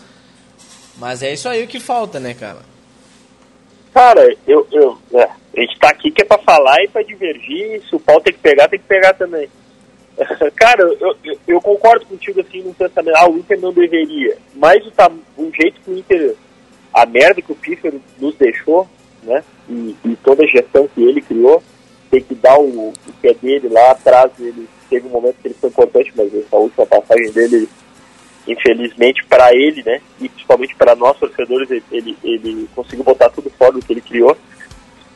mas 0.98 1.22
é 1.22 1.34
isso 1.34 1.48
aí 1.48 1.68
que 1.68 1.80
falta, 1.80 2.20
né, 2.20 2.34
cara? 2.34 2.60
Cara, 3.94 4.36
eu, 4.48 4.68
eu 4.72 4.98
é, 5.13 5.24
a 5.24 5.62
gente 5.62 5.80
tá 5.80 5.89
aqui 5.89 6.12
que 6.12 6.22
é 6.22 6.25
pra 6.25 6.38
falar 6.38 6.84
e 6.84 6.88
pra 6.88 7.01
divergir, 7.01 7.82
se 7.88 7.96
o 7.96 8.00
pau 8.00 8.22
tem 8.22 8.34
que 8.34 8.39
pegar, 8.39 8.68
tem 8.68 8.80
que 8.80 8.86
pegar 8.86 9.13
também. 9.13 9.50
cara, 10.56 10.82
eu, 10.82 11.16
eu, 11.24 11.38
eu, 11.48 11.62
concordo 11.62 12.06
contigo 12.06 12.42
assim 12.42 12.62
no 12.63 12.74
pensamento, 12.74 13.16
ah, 13.18 13.30
o 13.30 13.38
Inter 13.38 13.60
não 13.60 13.72
deveria, 13.72 14.38
mas 14.56 14.84
o, 14.86 14.92
o 15.42 15.51
jeito 15.54 15.80
que 15.82 15.92
o 15.92 15.98
Inter, 15.98 16.36
a 16.94 17.06
merda 17.06 17.42
que 17.42 17.51
o 17.51 17.56
Pífero 17.56 18.01
nos 18.20 18.36
deixou, 18.36 18.88
né, 19.24 19.44
e, 19.70 19.96
e, 20.04 20.16
toda 20.18 20.44
a 20.44 20.48
gestão 20.48 20.88
que 20.88 21.04
ele 21.04 21.22
criou, 21.22 21.62
tem 22.10 22.22
que 22.22 22.34
dar 22.34 22.58
o, 22.60 22.89
o 22.89 22.94
que 23.22 23.27
é 23.27 23.34
dele 23.34 23.70
lá 23.70 23.92
atrás, 23.92 24.32
ele 24.39 24.68
teve 24.89 25.08
um 25.08 25.12
momento 25.12 25.36
que 25.42 25.48
ele 25.48 25.56
foi 25.60 25.70
importante, 25.70 26.12
mas 26.16 26.34
essa 26.34 26.56
última 26.56 26.86
passagem 26.86 27.32
dele 27.32 27.70
infelizmente 28.48 29.24
para 29.25 29.54
ele, 29.54 29.84
né, 29.84 30.01
e 30.20 30.30
principalmente 30.30 30.75
para 30.75 30.96
nós 30.96 31.18
torcedores, 31.18 31.70
ele, 31.92 32.18
ele 32.24 32.70
conseguiu 32.74 33.04
botar 33.04 33.30
tudo 33.30 33.50
fora 33.51 33.74
do 33.74 33.82
que 33.82 33.92
ele 33.92 34.01
criou. 34.01 34.36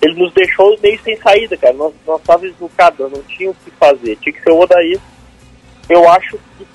Ele 0.02 0.16
nos 0.16 0.34
deixou 0.34 0.78
meio 0.82 1.00
sem 1.04 1.16
saída, 1.18 1.56
cara. 1.56 1.74
Nós, 1.74 1.94
nós 2.06 2.20
estávamos 2.20 2.52
esnucados, 2.52 3.12
não 3.12 3.22
tinha 3.24 3.52
o 3.52 3.56
que 3.56 3.70
fazer. 3.72 4.18
Tinha 4.18 4.34
que 4.34 4.42
ser 4.42 4.52
o 4.52 4.60
Odair. 4.60 5.00
Eu 5.88 6.10
acho 6.10 6.40
que 6.58 6.66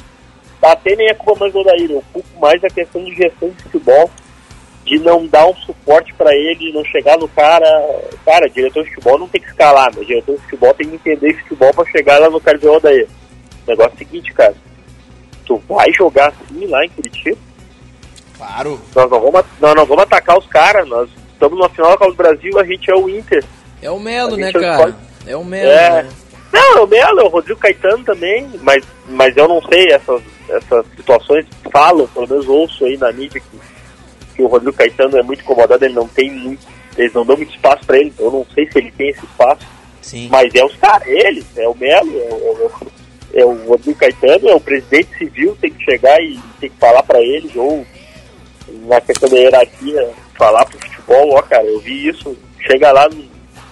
até 0.62 0.94
nem 0.96 1.08
é 1.08 1.14
culpa 1.14 1.40
mais 1.40 1.52
do 1.52 1.58
Odair, 1.60 1.90
eu 1.90 2.04
culpo 2.12 2.40
mais 2.40 2.62
a 2.64 2.68
questão 2.68 3.04
de 3.04 3.14
gestão 3.14 3.50
de 3.50 3.62
futebol, 3.64 4.10
de 4.84 4.98
não 5.00 5.26
dar 5.26 5.46
um 5.46 5.54
suporte 5.56 6.14
para 6.14 6.34
ele, 6.34 6.72
não 6.72 6.84
chegar 6.84 7.18
no 7.18 7.28
cara. 7.28 7.68
Cara, 8.24 8.48
diretor 8.48 8.84
de 8.84 8.90
futebol 8.90 9.18
não 9.18 9.28
tem 9.28 9.40
que 9.40 9.48
escalar, 9.48 9.90
mas 9.94 10.06
diretor 10.06 10.36
de 10.36 10.42
futebol 10.42 10.74
tem 10.74 10.88
que 10.88 10.94
entender 10.94 11.42
futebol 11.42 11.74
para 11.74 11.90
chegar 11.90 12.20
lá 12.20 12.30
no 12.30 12.40
cara 12.40 12.58
de 12.58 12.68
Odair. 12.68 13.08
Negócio 13.66 13.94
é 13.94 13.98
seguinte, 13.98 14.32
cara 14.32 14.54
tu 15.46 15.62
vai 15.68 15.92
jogar 15.92 16.28
assim 16.28 16.66
lá 16.66 16.84
em 16.84 16.88
Curitiba? 16.90 17.38
Claro. 18.36 18.80
Nós 18.94 19.10
não 19.10 19.20
vamos, 19.20 19.44
nós 19.60 19.74
não 19.74 19.86
vamos 19.86 20.02
atacar 20.02 20.38
os 20.38 20.46
caras, 20.46 20.86
nós 20.88 21.08
estamos 21.32 21.58
na 21.58 21.68
final 21.68 21.96
Copa 21.96 22.10
do 22.10 22.16
Brasil, 22.16 22.58
a 22.58 22.64
gente 22.64 22.90
é 22.90 22.94
o 22.94 23.08
Inter. 23.08 23.44
É 23.80 23.90
o 23.90 23.98
Melo, 23.98 24.36
né, 24.36 24.50
é 24.50 24.52
cara? 24.52 24.96
É 25.26 25.36
o 25.36 25.44
Melo. 25.44 25.70
É. 25.70 26.02
Né? 26.02 26.10
Não, 26.52 26.78
é 26.78 26.80
o 26.80 26.86
Melo, 26.86 27.20
é 27.20 27.24
o 27.24 27.28
Rodrigo 27.28 27.60
Caetano 27.60 28.04
também, 28.04 28.48
mas, 28.62 28.84
mas 29.08 29.36
eu 29.36 29.48
não 29.48 29.60
sei, 29.62 29.90
essas, 29.90 30.22
essas 30.48 30.86
situações 30.96 31.46
falam, 31.70 32.06
pelo 32.08 32.28
menos 32.28 32.48
ouço 32.48 32.84
aí 32.84 32.96
na 32.96 33.12
mídia 33.12 33.40
que, 33.40 33.60
que 34.34 34.42
o 34.42 34.46
Rodrigo 34.46 34.76
Caetano 34.76 35.18
é 35.18 35.22
muito 35.22 35.42
incomodado, 35.42 35.84
ele 35.84 35.94
não 35.94 36.08
tem 36.08 36.30
muito, 36.30 36.66
eles 36.96 37.12
não 37.12 37.26
dão 37.26 37.36
muito 37.36 37.54
espaço 37.54 37.84
para 37.84 37.98
ele, 37.98 38.12
eu 38.18 38.30
não 38.30 38.46
sei 38.54 38.70
se 38.70 38.78
ele 38.78 38.90
tem 38.92 39.10
esse 39.10 39.24
espaço. 39.24 39.66
Sim. 40.00 40.28
Mas 40.30 40.54
é 40.54 40.64
os 40.64 40.76
caras, 40.76 41.06
eles, 41.08 41.44
é 41.56 41.68
o 41.68 41.74
Melo, 41.74 42.10
é, 42.14 42.64
é, 42.64 42.68
é 43.36 43.44
o 43.44 43.52
Rodrigo 43.66 43.98
Caetano, 43.98 44.48
é 44.48 44.54
o 44.54 44.60
presidente 44.60 45.18
civil, 45.18 45.56
tem 45.60 45.70
que 45.70 45.84
chegar 45.84 46.18
e 46.22 46.40
tem 46.58 46.70
que 46.70 46.76
falar 46.78 47.02
para 47.02 47.20
eles, 47.20 47.54
ou 47.54 47.86
na 48.86 48.98
questão 48.98 49.28
da 49.28 49.36
hierarquia, 49.36 50.10
falar 50.34 50.64
pro 50.64 50.78
futebol, 50.78 51.34
ó 51.34 51.42
cara, 51.42 51.64
eu 51.64 51.78
vi 51.80 52.08
isso, 52.08 52.34
chega 52.66 52.90
lá, 52.92 53.06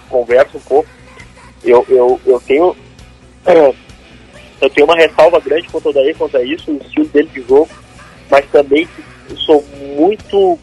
conversa 0.07 0.55
um 0.55 0.61
pouco. 0.61 0.87
Eu, 1.63 1.83
eu, 1.89 2.21
eu 2.27 2.39
tenho 2.41 2.75
eu 4.61 4.69
tenho 4.69 4.85
uma 4.85 4.95
ressalva 4.95 5.39
grande 5.39 5.67
contra 5.67 5.89
o 5.89 5.93
Daí, 5.93 6.13
contra 6.13 6.43
isso, 6.43 6.71
o 6.71 6.77
estilo 6.77 7.07
dele 7.07 7.29
de 7.33 7.41
jogo, 7.41 7.69
mas 8.29 8.45
também 8.51 8.87
sou 9.35 9.65
muito 9.97 10.59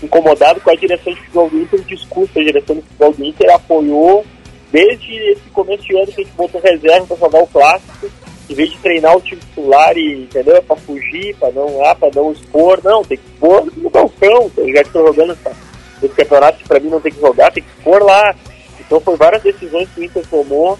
incomodado 0.00 0.60
com 0.60 0.70
a 0.70 0.76
direção 0.76 1.12
de 1.12 1.18
futebol 1.18 1.50
do 1.50 1.60
Inter, 1.60 1.80
o 1.80 1.84
discurso 1.84 2.32
da 2.32 2.40
direção 2.40 2.76
de 2.76 2.82
futebol 2.82 3.12
do 3.12 3.24
Inter 3.24 3.52
apoiou 3.52 4.24
desde 4.70 5.12
esse 5.12 5.50
começo 5.52 5.82
de 5.82 5.96
ano 5.96 6.06
que 6.06 6.20
a 6.20 6.24
gente 6.24 6.36
botou 6.36 6.60
reserva 6.60 7.06
para 7.06 7.16
jogar 7.16 7.42
o 7.42 7.46
clássico 7.48 8.10
em 8.48 8.54
vez 8.54 8.70
de 8.70 8.78
treinar 8.78 9.16
o 9.16 9.20
time 9.20 9.40
titular 9.40 9.96
e, 9.96 10.24
entendeu? 10.24 10.62
Pra 10.62 10.76
fugir, 10.76 11.34
pra 11.36 11.50
não, 11.50 11.84
ah, 11.84 11.94
pra 11.94 12.10
não 12.14 12.32
expor, 12.32 12.80
não, 12.82 13.02
tem 13.02 13.18
que 13.18 13.24
expor 13.26 13.72
no 13.76 13.90
balcão, 13.90 14.50
já 14.56 14.84
que 14.84 14.90
tô 14.90 15.06
jogando 15.06 15.32
essa, 15.32 15.56
esse 16.02 16.14
campeonato 16.14 16.58
que 16.58 16.68
pra 16.68 16.80
mim 16.80 16.88
não 16.88 17.00
tem 17.00 17.12
que 17.12 17.20
jogar, 17.20 17.52
tem 17.52 17.62
que 17.62 17.70
expor 17.78 18.02
lá. 18.02 18.34
Então 18.78 19.00
foi 19.00 19.16
várias 19.16 19.42
decisões 19.42 19.88
que 19.94 20.00
o 20.00 20.04
Inter 20.04 20.26
tomou 20.28 20.78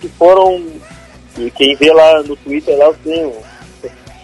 que 0.00 0.08
foram, 0.10 0.64
e 1.38 1.50
quem 1.50 1.74
vê 1.76 1.92
lá 1.92 2.22
no 2.22 2.36
Twitter 2.36 2.76
lá, 2.76 2.86
eu 2.86 2.96
tenho, 3.02 3.32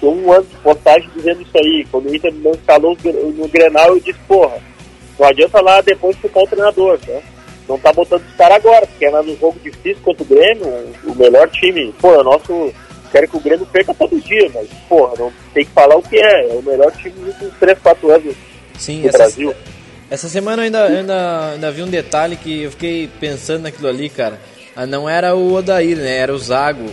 um 0.02 0.32
ano 0.32 0.44
de 0.44 0.56
postagem 0.56 1.08
dizendo 1.14 1.42
isso 1.42 1.56
aí, 1.56 1.86
quando 1.90 2.08
o 2.08 2.14
Inter 2.14 2.34
não 2.34 2.52
escalou 2.52 2.96
no 3.04 3.48
Grenal, 3.48 3.88
eu 3.88 4.00
disse, 4.00 4.18
porra, 4.26 4.58
não 5.18 5.26
adianta 5.26 5.60
lá 5.60 5.80
depois 5.80 6.16
ficar 6.16 6.40
o 6.40 6.46
treinador, 6.46 6.98
né? 7.06 7.22
Não 7.68 7.78
tá 7.78 7.92
botando 7.92 8.22
os 8.22 8.36
caras 8.36 8.56
agora, 8.56 8.86
porque 8.86 9.04
é 9.04 9.10
no 9.10 9.36
jogo 9.36 9.58
difícil 9.62 10.02
contra 10.02 10.22
o 10.22 10.26
Grêmio, 10.26 10.66
o 11.04 11.14
melhor 11.14 11.48
time, 11.50 11.92
pô, 12.00 12.14
é 12.14 12.18
o 12.18 12.24
nosso. 12.24 12.72
Quero 13.10 13.28
que 13.28 13.36
o 13.36 13.40
Grêmio 13.40 13.66
perca 13.66 13.92
todo 13.92 14.18
dia, 14.20 14.50
mas, 14.54 14.66
porra, 14.88 15.12
não 15.18 15.32
tem 15.52 15.66
que 15.66 15.70
falar 15.72 15.96
o 15.96 16.02
que 16.02 16.16
é. 16.16 16.48
É 16.48 16.54
o 16.54 16.62
melhor 16.62 16.90
time 16.92 17.10
dos 17.10 17.28
últimos 17.28 17.54
3, 17.60 17.78
4 17.78 18.10
anos 18.10 18.36
Sim, 18.78 19.06
essa, 19.06 19.18
Brasil. 19.18 19.54
Essa 20.10 20.28
semana 20.30 20.62
eu 20.62 20.66
ainda, 20.66 20.84
ainda, 20.86 21.50
ainda 21.52 21.70
vi 21.70 21.82
um 21.82 21.88
detalhe 21.88 22.36
que 22.36 22.62
eu 22.62 22.70
fiquei 22.70 23.10
pensando 23.20 23.64
naquilo 23.64 23.88
ali, 23.88 24.08
cara. 24.08 24.40
Ah, 24.74 24.86
não 24.86 25.08
era 25.08 25.34
o 25.34 25.52
Odair, 25.52 25.98
né? 25.98 26.16
Era 26.16 26.34
o 26.34 26.38
Zago. 26.38 26.90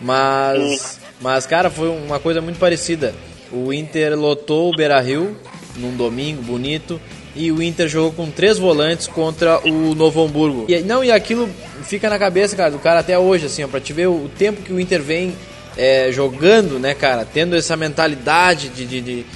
Mas, 0.00 1.00
mas 1.20 1.46
cara, 1.46 1.68
foi 1.68 1.88
uma 1.88 2.20
coisa 2.20 2.40
muito 2.40 2.58
parecida. 2.58 3.12
O 3.52 3.72
Inter 3.72 4.16
lotou 4.16 4.72
o 4.72 4.76
Beira 4.76 5.00
Rio 5.00 5.36
num 5.76 5.96
domingo 5.96 6.42
bonito 6.42 7.00
e 7.36 7.52
o 7.52 7.62
Inter 7.62 7.86
jogou 7.88 8.12
com 8.12 8.30
três 8.30 8.58
volantes 8.58 9.06
contra 9.06 9.58
o 9.60 9.94
Novo 9.94 10.24
Hamburgo. 10.24 10.64
E, 10.68 10.80
não, 10.80 11.04
e 11.04 11.12
aquilo 11.12 11.48
fica 11.84 12.08
na 12.08 12.18
cabeça, 12.18 12.56
cara, 12.56 12.70
do 12.70 12.78
cara 12.78 13.00
até 13.00 13.18
hoje, 13.18 13.46
assim, 13.46 13.62
ó, 13.62 13.68
pra 13.68 13.78
te 13.78 13.92
ver 13.92 14.06
o, 14.08 14.28
tempo 14.36 14.62
que 14.62 14.72
o 14.72 14.80
Inter 14.80 15.02
vem 15.02 15.34
é, 15.76 16.10
jogando, 16.10 16.78
né, 16.78 16.94
cara, 16.94 17.26
tendo 17.30 17.54
essa 17.54 17.76
mentalidade 17.76 18.70
de, 18.70 18.86
de, 18.86 19.00
de 19.00 19.26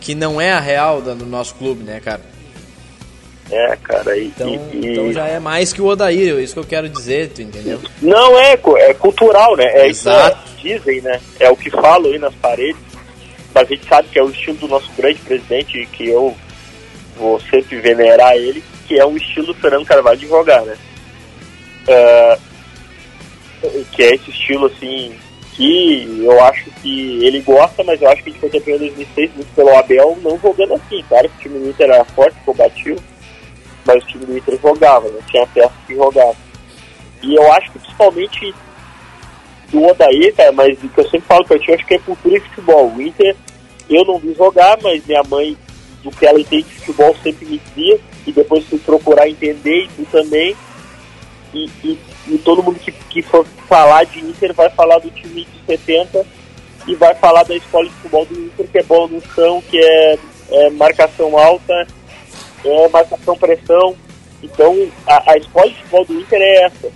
que 0.00 0.14
não 0.14 0.40
é 0.40 0.52
a 0.52 0.60
real 0.60 1.00
do, 1.00 1.14
do 1.14 1.26
nosso 1.26 1.54
clube, 1.54 1.84
né, 1.84 2.00
cara. 2.00 2.22
É, 3.50 3.76
cara, 3.76 4.16
e, 4.16 4.26
então, 4.26 4.48
e, 4.72 4.86
então 4.86 5.12
já 5.12 5.26
é 5.26 5.38
mais 5.38 5.72
que 5.72 5.82
o 5.82 5.86
Odair, 5.86 6.34
é 6.36 6.42
isso 6.42 6.54
que 6.54 6.60
eu 6.60 6.64
quero 6.64 6.88
dizer, 6.88 7.28
tu 7.28 7.42
entendeu? 7.42 7.78
Não, 8.00 8.38
é, 8.38 8.58
é 8.78 8.94
cultural, 8.94 9.54
né? 9.54 9.66
É 9.66 9.86
Exato. 9.86 10.38
isso 10.46 10.56
que 10.56 10.78
dizem, 10.78 11.00
né? 11.02 11.20
É 11.38 11.50
o 11.50 11.56
que 11.56 11.70
falam 11.70 12.10
aí 12.10 12.18
nas 12.18 12.34
paredes. 12.34 12.80
Mas 13.54 13.68
a 13.68 13.74
gente 13.74 13.86
sabe 13.86 14.08
que 14.08 14.18
é 14.18 14.22
o 14.22 14.30
estilo 14.30 14.56
do 14.56 14.68
nosso 14.68 14.90
grande 14.96 15.20
presidente, 15.20 15.86
que 15.92 16.08
eu 16.08 16.34
vou 17.16 17.40
sempre 17.40 17.80
venerar 17.80 18.34
ele, 18.36 18.62
que 18.86 18.98
é 18.98 19.06
um 19.06 19.16
estilo 19.16 19.54
Fernando 19.54 19.86
Carvalho 19.86 20.18
de 20.18 20.28
jogar, 20.28 20.62
né? 20.62 20.76
Uh, 21.88 23.84
que 23.92 24.02
é 24.02 24.14
esse 24.14 24.30
estilo, 24.30 24.66
assim, 24.66 25.14
que 25.54 26.20
eu 26.22 26.42
acho 26.44 26.70
que 26.82 27.24
ele 27.24 27.40
gosta, 27.40 27.82
mas 27.84 28.00
eu 28.02 28.08
acho 28.08 28.22
que 28.22 28.30
a 28.30 28.32
gente 28.32 28.40
foi 28.40 28.50
campeão 28.50 28.76
em 28.76 28.80
2006 28.80 29.34
muito 29.34 29.54
pelo 29.54 29.76
Abel, 29.76 30.18
não 30.22 30.38
jogando 30.38 30.74
assim. 30.74 31.04
Claro 31.08 31.28
que 31.28 31.36
o 31.36 31.40
time 31.42 31.58
do 31.60 31.70
Inter 31.70 31.90
era 31.90 32.04
forte, 32.04 32.36
combativo, 32.44 33.00
mas 33.84 34.02
o 34.02 34.06
time 34.06 34.26
do 34.26 34.36
Inter 34.36 34.58
jogava, 34.60 35.08
não 35.08 35.22
tinha 35.22 35.46
peça 35.46 35.72
que 35.86 35.94
jogava. 35.94 36.36
E 37.22 37.34
eu 37.34 37.52
acho 37.52 37.70
que 37.72 37.78
principalmente 37.78 38.54
do 39.70 39.84
Odaí, 39.84 40.32
cara, 40.32 40.52
mas 40.52 40.82
o 40.82 40.88
que 40.88 41.00
eu 41.00 41.08
sempre 41.08 41.26
falo 41.26 41.44
que 41.44 41.54
eu 41.54 41.60
tinha, 41.60 41.76
acho 41.76 41.86
que 41.86 41.94
é 41.94 41.98
cultura 41.98 42.36
e 42.36 42.40
futebol. 42.40 42.92
O 42.92 43.00
Inter, 43.00 43.36
eu 43.88 44.04
não 44.04 44.18
vi 44.18 44.34
jogar, 44.34 44.78
mas 44.82 45.06
minha 45.06 45.22
mãe 45.22 45.56
do 46.04 46.10
que 46.10 46.26
ela 46.26 46.38
entende 46.38 46.68
de 46.68 46.74
futebol 46.74 47.16
sempre 47.22 47.46
me 47.46 47.58
dizia, 47.58 47.98
e 48.26 48.32
depois 48.32 48.64
fui 48.66 48.78
procurar 48.78 49.28
entender, 49.28 49.88
e 49.98 50.04
também. 50.04 50.54
E, 51.54 51.70
e, 51.82 51.98
e, 52.28 52.38
todo 52.38 52.62
mundo 52.62 52.78
que, 52.78 52.92
que 52.92 53.22
for 53.22 53.46
falar 53.68 54.04
de 54.04 54.20
Inter 54.20 54.52
vai 54.52 54.68
falar 54.70 54.98
do 54.98 55.10
time 55.10 55.44
de 55.44 55.66
70 55.66 56.26
e 56.86 56.94
vai 56.96 57.14
falar 57.14 57.44
da 57.44 57.54
escola 57.54 57.84
de 57.84 57.94
futebol 57.94 58.26
do 58.26 58.34
Inter, 58.34 58.66
que 58.66 58.78
é 58.78 58.82
bola 58.82 59.08
no 59.08 59.22
chão, 59.34 59.62
que 59.70 59.78
é, 59.78 60.18
é 60.50 60.70
marcação 60.70 61.38
alta, 61.38 61.86
é 62.64 62.88
marcação 62.88 63.36
pressão. 63.36 63.96
Então 64.42 64.76
a, 65.06 65.32
a 65.32 65.36
escola 65.36 65.68
de 65.68 65.76
futebol 65.76 66.04
do 66.04 66.20
Inter 66.20 66.42
é 66.42 66.64
essa. 66.64 66.92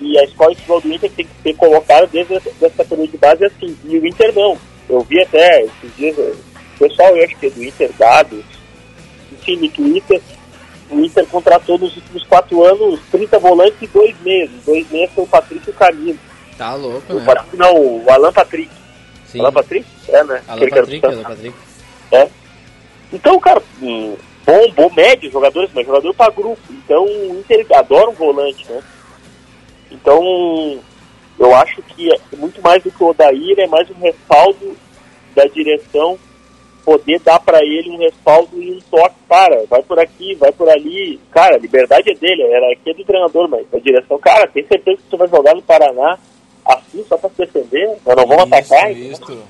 E 0.00 0.18
a 0.18 0.24
escola 0.24 0.50
de 0.50 0.56
futebol 0.56 0.80
do 0.80 0.92
Inter 0.92 1.10
tem 1.10 1.26
que 1.26 1.42
ser 1.42 1.54
colocada 1.56 2.06
desde 2.06 2.34
essa, 2.34 2.50
dessa 2.60 2.76
categoria 2.76 3.10
de 3.10 3.18
base 3.18 3.44
assim. 3.44 3.76
E 3.84 3.98
o 3.98 4.06
Inter 4.06 4.32
não. 4.34 4.56
Eu 4.88 5.00
vi 5.00 5.20
até 5.20 5.62
esses 5.62 5.96
dias, 5.96 6.16
pessoal, 6.78 7.16
eu 7.16 7.24
acho 7.24 7.36
que 7.36 7.46
é 7.46 7.50
do 7.50 7.64
Inter 7.64 7.90
Dados, 7.98 8.44
enfim, 9.32 9.56
no 9.56 9.68
Twitter, 9.70 10.20
o 10.90 11.00
Inter 11.00 11.26
contratou 11.26 11.78
nos 11.78 11.96
últimos 11.96 12.22
quatro 12.24 12.64
anos 12.64 13.00
30 13.10 13.38
volantes 13.38 13.76
e 13.82 13.86
dois 13.88 14.18
meses. 14.20 14.64
Dois 14.64 14.88
meses 14.90 15.10
foi 15.14 15.24
o 15.24 15.26
Patrick 15.26 15.66
e 15.66 15.70
o 15.70 15.74
Camilo. 15.74 16.18
Tá 16.56 16.74
louco, 16.74 17.12
O 17.12 17.16
né? 17.16 17.24
Patrick, 17.24 17.56
não, 17.56 17.74
o 17.74 18.10
Alan 18.10 18.32
Patrick. 18.32 18.70
Sim. 19.26 19.40
Alan 19.40 19.52
Patrick? 19.52 19.86
É, 20.08 20.24
né? 20.24 20.42
Alan 20.46 20.56
Aquele 20.56 20.70
do 20.70 20.76
Patrick. 20.76 21.06
Alan 21.06 21.22
Patrick. 21.22 21.56
É. 22.12 22.28
Então, 23.12 23.40
cara, 23.40 23.62
hum, 23.82 24.16
bom, 24.44 24.72
bom 24.72 24.90
médio 24.94 25.30
jogadores, 25.30 25.70
mas 25.74 25.86
jogador 25.86 26.14
para 26.14 26.32
grupo. 26.32 26.60
Então, 26.70 27.04
o 27.04 27.40
Inter 27.40 27.66
adora 27.74 28.10
um 28.10 28.14
volante, 28.14 28.64
né? 28.70 28.82
Então, 29.90 30.80
eu 31.38 31.54
acho 31.56 31.82
que 31.82 32.12
é 32.12 32.18
muito 32.36 32.62
mais 32.62 32.82
do 32.82 32.90
que 32.90 33.02
o 33.02 33.08
Odair, 33.08 33.58
é 33.58 33.66
mais 33.66 33.88
um 33.90 34.00
respaldo 34.00 34.76
da 35.34 35.44
direção 35.46 36.18
poder 36.86 37.18
dar 37.18 37.40
para 37.40 37.64
ele 37.64 37.90
um 37.90 37.98
respaldo 37.98 38.62
e 38.62 38.70
um 38.70 38.80
toque, 38.88 39.16
cara, 39.28 39.64
vai 39.68 39.82
por 39.82 39.98
aqui, 39.98 40.36
vai 40.36 40.52
por 40.52 40.70
ali. 40.70 41.18
Cara, 41.32 41.56
a 41.56 41.58
liberdade 41.58 42.12
é 42.12 42.14
dele, 42.14 42.42
era 42.44 42.72
aqui 42.72 42.90
é 42.90 42.94
do 42.94 43.04
treinador, 43.04 43.48
mas 43.48 43.66
a 43.74 43.78
direção, 43.80 44.16
cara, 44.20 44.46
tem 44.46 44.64
certeza 44.64 44.98
que 44.98 45.10
você 45.10 45.16
vai 45.16 45.26
jogar 45.26 45.56
no 45.56 45.62
Paraná 45.62 46.16
assim 46.64 47.04
só 47.08 47.18
para 47.18 47.28
se 47.30 47.38
defender? 47.38 47.96
Nós 48.06 48.16
não 48.16 48.26
vamos 48.26 48.44
atacar? 48.44 48.92
Isso, 48.92 49.20
isso. 49.20 49.42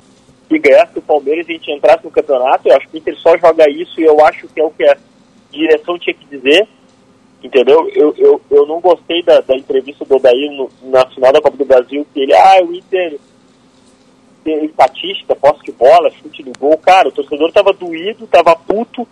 se 0.49 0.59
ganhasse 0.59 0.99
o 0.99 1.03
Palmeiras 1.03 1.47
e 1.47 1.53
a 1.53 1.55
gente 1.57 1.71
entrasse 1.71 2.05
no 2.05 2.11
campeonato, 2.11 2.69
eu 2.69 2.77
acho 2.77 2.89
que 2.89 2.97
o 2.97 2.99
Inter 2.99 3.17
só 3.19 3.37
joga 3.37 3.69
isso 3.71 4.01
e 4.01 4.05
eu 4.05 4.25
acho 4.25 4.49
que 4.49 4.59
é 4.59 4.65
o 4.65 4.71
que 4.71 4.85
a 4.85 4.97
direção 5.51 5.99
tinha 5.99 6.15
que 6.15 6.25
dizer, 6.25 6.67
entendeu? 7.43 7.91
Eu, 7.95 8.15
eu, 8.17 8.41
eu 8.51 8.67
não 8.67 8.81
gostei 8.81 9.23
da, 9.23 9.43
da 9.43 9.55
entrevista 9.55 10.07
do 10.07 10.17
Odair 10.17 10.51
no, 10.53 10.71
na 10.85 11.07
final 11.11 11.33
da 11.35 11.43
Copa 11.43 11.59
do 11.59 11.67
Brasil, 11.67 12.07
que 12.15 12.21
ele, 12.21 12.33
ah, 12.33 12.63
o 12.65 12.75
Inter 12.75 13.19
estatística, 14.51 15.35
posse 15.37 15.63
de 15.65 15.73
bola, 15.73 16.11
chute 16.11 16.43
no 16.43 16.53
gol, 16.59 16.77
cara, 16.79 17.09
o 17.09 17.13
torcedor 17.13 17.53
tava 17.53 17.73
doído, 17.73 18.27
tava 18.27 18.55
puto, 18.57 19.07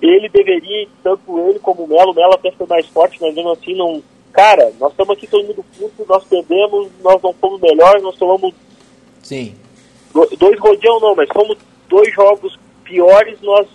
ele 0.00 0.28
deveria, 0.28 0.86
tanto 1.02 1.48
ele 1.48 1.58
como 1.58 1.84
o 1.84 1.88
Melo, 1.88 2.12
o 2.12 2.14
Melo 2.14 2.34
até 2.34 2.50
foi 2.52 2.66
mais 2.66 2.86
forte, 2.88 3.18
mas 3.20 3.34
mesmo 3.34 3.52
assim 3.52 3.74
não... 3.74 4.02
Cara, 4.32 4.70
nós 4.78 4.90
estamos 4.90 5.16
aqui 5.16 5.26
todo 5.26 5.46
mundo 5.46 5.64
puto, 5.78 6.04
nós 6.06 6.22
perdemos, 6.24 6.88
nós 7.02 7.22
não 7.22 7.32
fomos 7.32 7.58
melhores, 7.60 8.02
nós 8.02 8.16
tomamos 8.16 8.52
Sim. 9.22 9.54
do- 10.12 10.28
dois 10.36 10.58
rodeão 10.60 11.00
não, 11.00 11.14
mas 11.14 11.28
como 11.30 11.56
dois 11.88 12.12
jogos 12.14 12.58
piores, 12.84 13.40
nós 13.40 13.66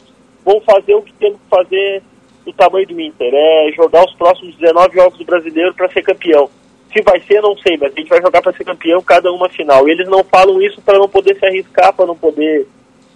vamos 0.46 0.64
fazer 0.64 0.94
o 0.94 1.02
que 1.02 1.14
temos 1.14 1.40
que 1.42 1.50
fazer 1.50 2.04
do 2.46 2.54
tamanho 2.54 2.88
do 2.88 3.02
Inter. 3.02 3.34
É 3.34 3.72
jogar 3.76 4.06
os 4.06 4.14
próximos 4.14 4.56
19 4.58 4.96
jogos 4.96 5.18
do 5.18 5.26
brasileiro 5.26 5.74
para 5.74 5.90
ser 5.92 6.04
campeão. 6.04 6.48
Se 6.94 7.02
vai 7.04 7.20
ser, 7.22 7.42
não 7.42 7.56
sei, 7.58 7.78
mas 7.78 7.94
a 7.94 7.96
gente 8.00 8.10
vai 8.10 8.22
jogar 8.22 8.42
para 8.42 8.52
ser 8.54 8.64
campeão 8.66 9.02
cada 9.02 9.32
uma 9.32 9.48
final. 9.50 9.88
E 9.88 9.92
eles 9.92 10.08
não 10.10 10.24
falam 10.24 10.62
isso 10.62 10.82
para 10.82 10.98
não 11.00 11.08
poder 11.08 11.38
se 11.40 11.46
arriscar, 11.46 11.94
para 11.94 12.06
não 12.06 12.16
poder 12.18 12.68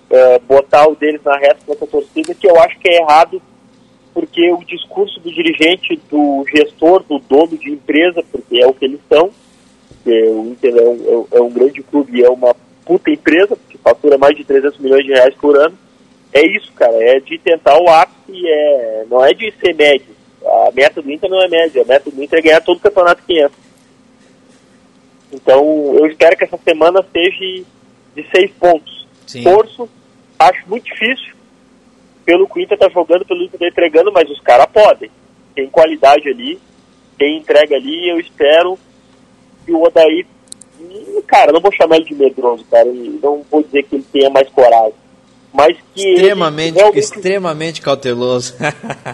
é, 0.10 0.40
botar 0.40 0.88
o 0.88 0.96
deles 0.96 1.22
na 1.24 1.36
reta 1.38 1.58
contra 1.66 1.84
a 1.86 1.88
torcida, 1.88 2.34
que 2.34 2.48
eu 2.48 2.58
acho 2.62 2.80
que 2.80 2.88
é 2.90 3.02
errado, 3.02 3.42
porque 4.14 4.50
o 4.54 4.64
discurso 4.64 5.20
do 5.20 5.30
dirigente, 5.30 6.00
do 6.10 6.46
gestor, 6.56 7.04
do 7.04 7.20
dono 7.20 7.58
de 7.58 7.70
empresa, 7.72 8.24
porque 8.32 8.62
é 8.62 8.68
o 8.68 8.74
que 8.74 8.86
eles 8.86 9.00
são, 9.10 9.30
o 10.06 10.46
Inter 10.52 10.74
é 10.78 10.82
um, 10.84 11.06
é 11.12 11.18
um- 11.18 11.28
é 11.34 11.42
um 11.42 11.50
grande 11.52 11.82
clube 11.84 12.18
e 12.20 12.24
é 12.24 12.30
uma 12.30 12.56
puta 12.86 13.10
empresa, 13.12 13.58
que 13.70 13.78
fatura 13.80 14.18
mais 14.18 14.38
de 14.38 14.46
300 14.46 14.78
milhões 14.80 15.04
de 15.04 15.12
reais 15.12 15.34
por 15.36 15.58
ano. 15.58 15.76
É 16.32 16.46
isso, 16.46 16.72
cara, 16.74 16.94
é 17.04 17.20
de 17.20 17.38
tentar 17.40 17.78
o 17.82 17.90
ápice, 17.90 18.48
é, 18.48 19.06
não 19.10 19.26
é 19.26 19.34
de 19.34 19.52
ser 19.60 19.74
médio. 19.74 20.16
A 20.46 20.70
meta 20.74 21.02
do 21.02 21.12
Inter 21.12 21.30
não 21.30 21.42
é 21.42 21.48
média, 21.48 21.82
a 21.82 21.86
meta 21.86 22.12
do 22.12 22.24
Inter 22.24 22.40
é 22.40 22.42
ganhar 22.44 22.62
todo 22.62 22.78
o 22.78 22.82
campeonato 22.82 23.24
que 23.26 23.40
entra. 23.40 23.65
Então, 25.36 25.94
eu 25.98 26.06
espero 26.08 26.38
que 26.38 26.44
essa 26.46 26.58
semana 26.64 27.06
seja 27.12 27.64
de 28.16 28.26
seis 28.34 28.52
pontos. 28.60 29.06
Sim. 29.28 29.44
Torço, 29.44 29.90
acho 30.40 30.68
muito 30.70 30.86
difícil, 30.86 31.34
pelo 32.26 32.48
que 32.48 32.60
o 32.60 32.62
Inter 32.62 32.78
tá 32.78 32.90
jogando, 32.90 33.26
pelo 33.26 33.44
Inter 33.44 33.60
tá 33.60 33.68
entregando, 33.68 34.12
mas 34.12 34.30
os 34.30 34.40
caras 34.40 34.68
podem. 34.68 35.12
Tem 35.54 35.68
qualidade 35.70 36.28
ali, 36.30 36.60
tem 37.18 37.38
entrega 37.38 37.76
ali, 37.76 38.10
eu 38.10 38.20
espero 38.20 38.78
que 39.66 39.72
o 39.72 39.82
Odaí, 39.84 40.26
hum, 40.80 41.22
cara, 41.28 41.52
não 41.52 41.60
vou 41.62 41.72
chamar 41.72 41.98
ele 41.98 42.06
de 42.06 42.16
medroso, 42.16 42.64
cara, 42.70 42.86
não 42.86 43.44
vou 43.50 43.64
dizer 43.64 43.84
que 43.84 43.96
ele 43.96 44.06
tenha 44.12 44.30
mais 44.30 44.48
coragem, 44.50 44.94
mas 45.54 45.78
que 45.94 46.08
Extremamente, 46.14 46.76
realmente- 46.76 47.00
extremamente 47.00 47.82
cauteloso. 47.82 48.54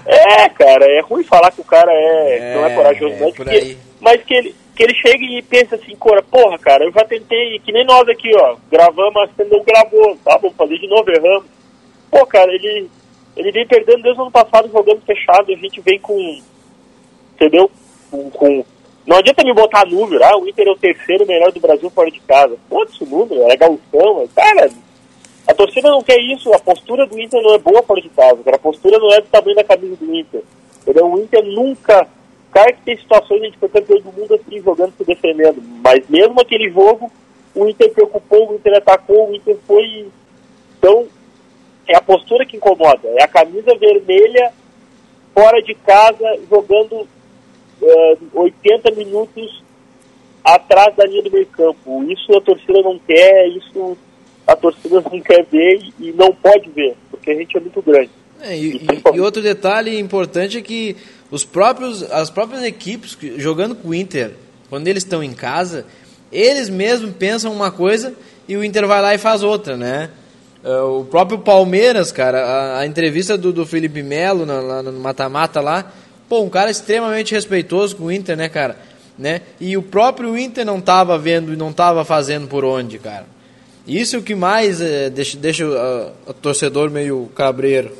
é, 0.06 0.50
cara, 0.50 0.86
é 0.86 1.02
ruim 1.02 1.24
falar 1.24 1.52
que 1.52 1.62
o 1.62 1.66
cara 1.66 1.92
é, 1.94 2.54
não 2.56 2.66
é 2.66 2.72
É, 2.72 2.76
corajoso, 2.76 3.14
é 3.14 3.20
mas, 3.20 3.34
que, 3.36 3.78
mas 4.00 4.24
que 4.24 4.34
ele 4.34 4.56
que 4.76 4.84
ele 4.84 4.94
chegue 4.96 5.38
e 5.38 5.42
pense 5.42 5.76
assim, 5.76 5.96
cora, 5.96 6.22
porra, 6.24 6.58
cara, 6.58 6.86
eu 6.86 6.92
já 6.92 7.04
tentei, 7.04 7.60
que 7.60 7.72
nem 7.72 7.86
nós 7.86 8.08
aqui, 8.08 8.30
ó, 8.36 8.56
gravamos, 8.72 9.14
mas 9.14 9.50
não 9.50 9.64
gravou, 9.64 10.18
tá, 10.24 10.38
vamos 10.38 10.56
fazer 10.56 10.78
de 10.78 10.88
novo, 10.88 11.10
erramos. 11.10 11.46
Pô, 12.10 12.26
cara, 12.26 12.52
ele, 12.54 12.90
ele 13.36 13.52
vem 13.52 13.68
perdendo 13.68 14.02
desde 14.04 14.20
o 14.20 14.24
ano 14.24 14.32
passado 14.32 14.72
jogando 14.72 15.02
fechado, 15.02 15.52
a 15.52 15.56
gente 15.56 15.82
vem 15.82 16.00
com, 16.00 16.42
entendeu? 17.36 17.70
Com, 18.10 18.30
com- 18.32 18.66
não 19.06 19.18
adianta 19.18 19.44
me 19.44 19.54
botar 19.54 19.86
número, 19.86 20.24
ah, 20.24 20.38
o 20.38 20.48
Inter 20.48 20.68
é 20.68 20.72
o 20.72 20.78
terceiro 20.78 21.26
melhor 21.26 21.52
do 21.52 21.60
Brasil 21.60 21.90
fora 21.90 22.10
de 22.12 22.20
casa. 22.22 22.56
O 22.70 23.06
número, 23.06 23.44
é 23.52 23.58
gauchão, 23.58 24.22
é, 24.22 24.28
cara, 24.36 24.70
a 25.48 25.54
torcida 25.54 25.90
não 25.90 26.04
quer 26.04 26.20
isso, 26.20 26.54
a 26.54 26.60
postura 26.60 27.06
do 27.06 27.20
Inter 27.20 27.42
não 27.42 27.56
é 27.56 27.58
boa 27.58 27.82
fora 27.84 28.02
de 28.02 28.10
casa, 28.10 28.42
cara. 28.44 28.56
A 28.56 28.60
postura 28.60 28.98
não 29.00 29.12
é 29.12 29.20
do 29.22 29.28
tamanho 29.28 29.56
da 29.56 29.64
camisa 29.64 29.96
do 29.98 30.16
Inter. 30.16 30.44
Entendeu? 30.82 31.12
O 31.12 31.20
Inter 31.20 31.44
nunca. 31.44 32.08
Claro 32.52 32.74
que 32.76 32.82
tem 32.84 32.98
situações, 32.98 33.42
a 33.42 33.46
gente 33.46 33.58
foi 33.58 33.70
campeão 33.70 34.00
do 34.02 34.12
mundo 34.12 34.34
assim, 34.36 34.62
jogando, 34.62 34.94
se 34.98 35.04
defendendo. 35.06 35.62
Mas 35.84 36.08
mesmo 36.10 36.40
aquele 36.42 36.70
jogo, 36.70 37.12
o 37.56 37.68
Inter 37.68 37.92
preocupou, 37.94 38.52
o 38.52 38.56
Inter 38.56 38.78
atacou, 38.78 39.30
o 39.30 39.36
Inter 39.36 39.58
foi. 39.66 40.08
Então, 40.78 41.08
é 41.88 41.96
a 41.96 42.02
postura 42.02 42.46
que 42.46 42.58
incomoda. 42.58 43.08
É 43.18 43.24
a 43.24 43.28
camisa 43.28 43.74
vermelha 43.76 44.52
fora 45.34 45.62
de 45.62 45.74
casa, 45.76 46.40
jogando 46.50 47.08
eh, 47.82 48.18
80 48.34 48.92
minutos 48.92 49.64
atrás 50.44 50.96
da 50.96 51.06
linha 51.06 51.24
do 51.24 51.32
meio 51.32 51.46
campo. 51.48 52.04
Isso 52.12 52.36
a 52.36 52.42
torcida 52.42 52.82
não 52.82 53.00
quer, 53.00 53.48
isso 53.48 53.98
a 54.46 54.56
torcida 54.56 55.02
não 55.02 55.22
quer 55.22 55.46
ver 55.46 55.80
e, 56.00 56.10
e 56.10 56.12
não 56.12 56.34
pode 56.34 56.70
ver, 56.72 56.96
porque 57.10 57.32
a 57.32 57.36
gente 57.36 57.56
é 57.56 57.60
muito 57.60 57.82
grande. 57.82 58.10
É, 58.42 58.58
e, 58.58 58.76
e- 58.78 59.16
e 59.16 59.20
outro 59.22 59.42
detalhe 59.42 60.00
importante 60.00 60.58
é 60.58 60.62
que 60.62 60.98
os 61.32 61.44
próprios, 61.46 62.04
as 62.12 62.30
próprias 62.30 62.62
equipes 62.64 63.18
jogando 63.38 63.74
com 63.74 63.88
o 63.90 63.96
Inter, 63.96 64.34
quando 64.70 64.88
eles 64.88 65.04
estão 65.04 65.24
em 65.24 65.34
casa, 65.34 65.86
eles 66.32 66.70
mesmos 66.70 67.12
pensam 67.18 67.52
uma 67.54 67.72
coisa 67.72 68.14
e 68.48 68.56
o 68.56 68.64
Inter 68.64 68.86
vai 68.88 69.02
lá 69.02 69.16
e 69.16 69.18
faz 69.18 69.42
outra, 69.44 69.76
né? 69.78 70.10
É, 70.64 70.76
O 70.82 71.04
próprio 71.06 71.40
Palmeiras, 71.40 72.12
cara, 72.12 72.46
a, 72.46 72.80
a 72.80 72.86
entrevista 72.86 73.38
do, 73.38 73.52
do 73.52 73.66
Felipe 73.66 74.04
Melo 74.04 74.46
na- 74.46 74.84
no 74.84 74.94
mata-mata 75.00 75.60
lá, 75.62 75.92
pô, 76.30 76.42
um 76.42 76.50
cara 76.50 76.70
extremamente 76.70 77.34
respeitoso 77.34 77.96
com 77.96 78.06
o 78.06 78.12
Inter, 78.12 78.38
né, 78.38 78.48
cara? 78.48 78.78
Né? 79.18 79.42
E 79.60 79.76
o 79.78 79.82
próprio 79.82 80.38
Inter 80.38 80.66
não 80.66 80.80
tava 80.82 81.18
vendo 81.18 81.54
e 81.54 81.56
não 81.58 81.72
tava 81.74 82.04
fazendo 82.06 82.48
por 82.48 82.64
onde, 82.64 82.98
cara. 83.00 83.26
Isso 83.88 84.16
é 84.16 84.20
o 84.20 84.22
que 84.22 84.36
mais 84.36 84.80
é, 84.80 85.10
deixa, 85.10 85.38
deixa 85.38 85.66
o- 85.66 86.12
o 86.30 86.34
torcedor 86.34 86.90
meio 86.90 87.30
cabreiro. 87.36 87.92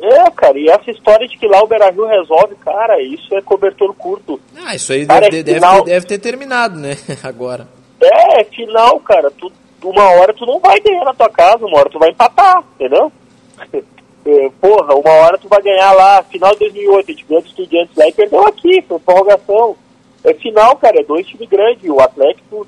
É, 0.00 0.30
cara, 0.30 0.58
e 0.58 0.68
essa 0.68 0.90
história 0.90 1.26
de 1.26 1.36
que 1.36 1.46
lá 1.48 1.60
o 1.62 1.66
Beira-Rio 1.66 2.06
resolve, 2.06 2.54
cara, 2.56 3.00
isso 3.02 3.34
é 3.34 3.42
cobertor 3.42 3.92
curto. 3.94 4.40
Ah, 4.56 4.74
isso 4.74 4.92
aí 4.92 5.04
Cara, 5.06 5.28
deve, 5.28 5.50
é 5.50 5.54
final- 5.54 5.82
ter, 5.84 5.90
deve 5.90 6.06
ter 6.06 6.18
terminado, 6.18 6.78
né? 6.78 6.92
Agora. 7.24 7.66
É, 8.00 8.44
final, 8.44 9.00
cara, 9.00 9.28
tu, 9.30 9.50
uma 9.82 10.08
hora 10.12 10.32
tu 10.32 10.46
não 10.46 10.60
vai 10.60 10.78
ganhar 10.80 11.04
na 11.04 11.12
tua 11.14 11.28
casa, 11.28 11.66
uma 11.66 11.78
hora 11.78 11.90
tu 11.90 11.98
vai 11.98 12.10
empatar, 12.10 12.62
entendeu? 12.74 13.10
É, 14.26 14.50
Porra, 14.60 14.94
uma 14.94 15.10
hora 15.10 15.38
tu 15.38 15.48
vai 15.48 15.62
ganhar 15.62 15.90
lá, 15.92 16.22
final 16.24 16.52
de 16.52 16.58
2008, 16.58 17.06
a 17.08 17.12
gente 17.14 17.24
ganhou 17.24 17.42
estudiantes 17.42 17.96
lá 17.96 18.06
e 18.08 18.12
perdeu 18.12 18.46
aqui, 18.46 18.82
foi 18.86 18.98
prorrogação. 18.98 19.74
É 20.22 20.34
final, 20.34 20.76
cara, 20.76 21.00
é 21.00 21.04
dois 21.04 21.26
times 21.26 21.48
grandes, 21.48 21.88
o 21.88 21.98
Atlético 21.98 22.66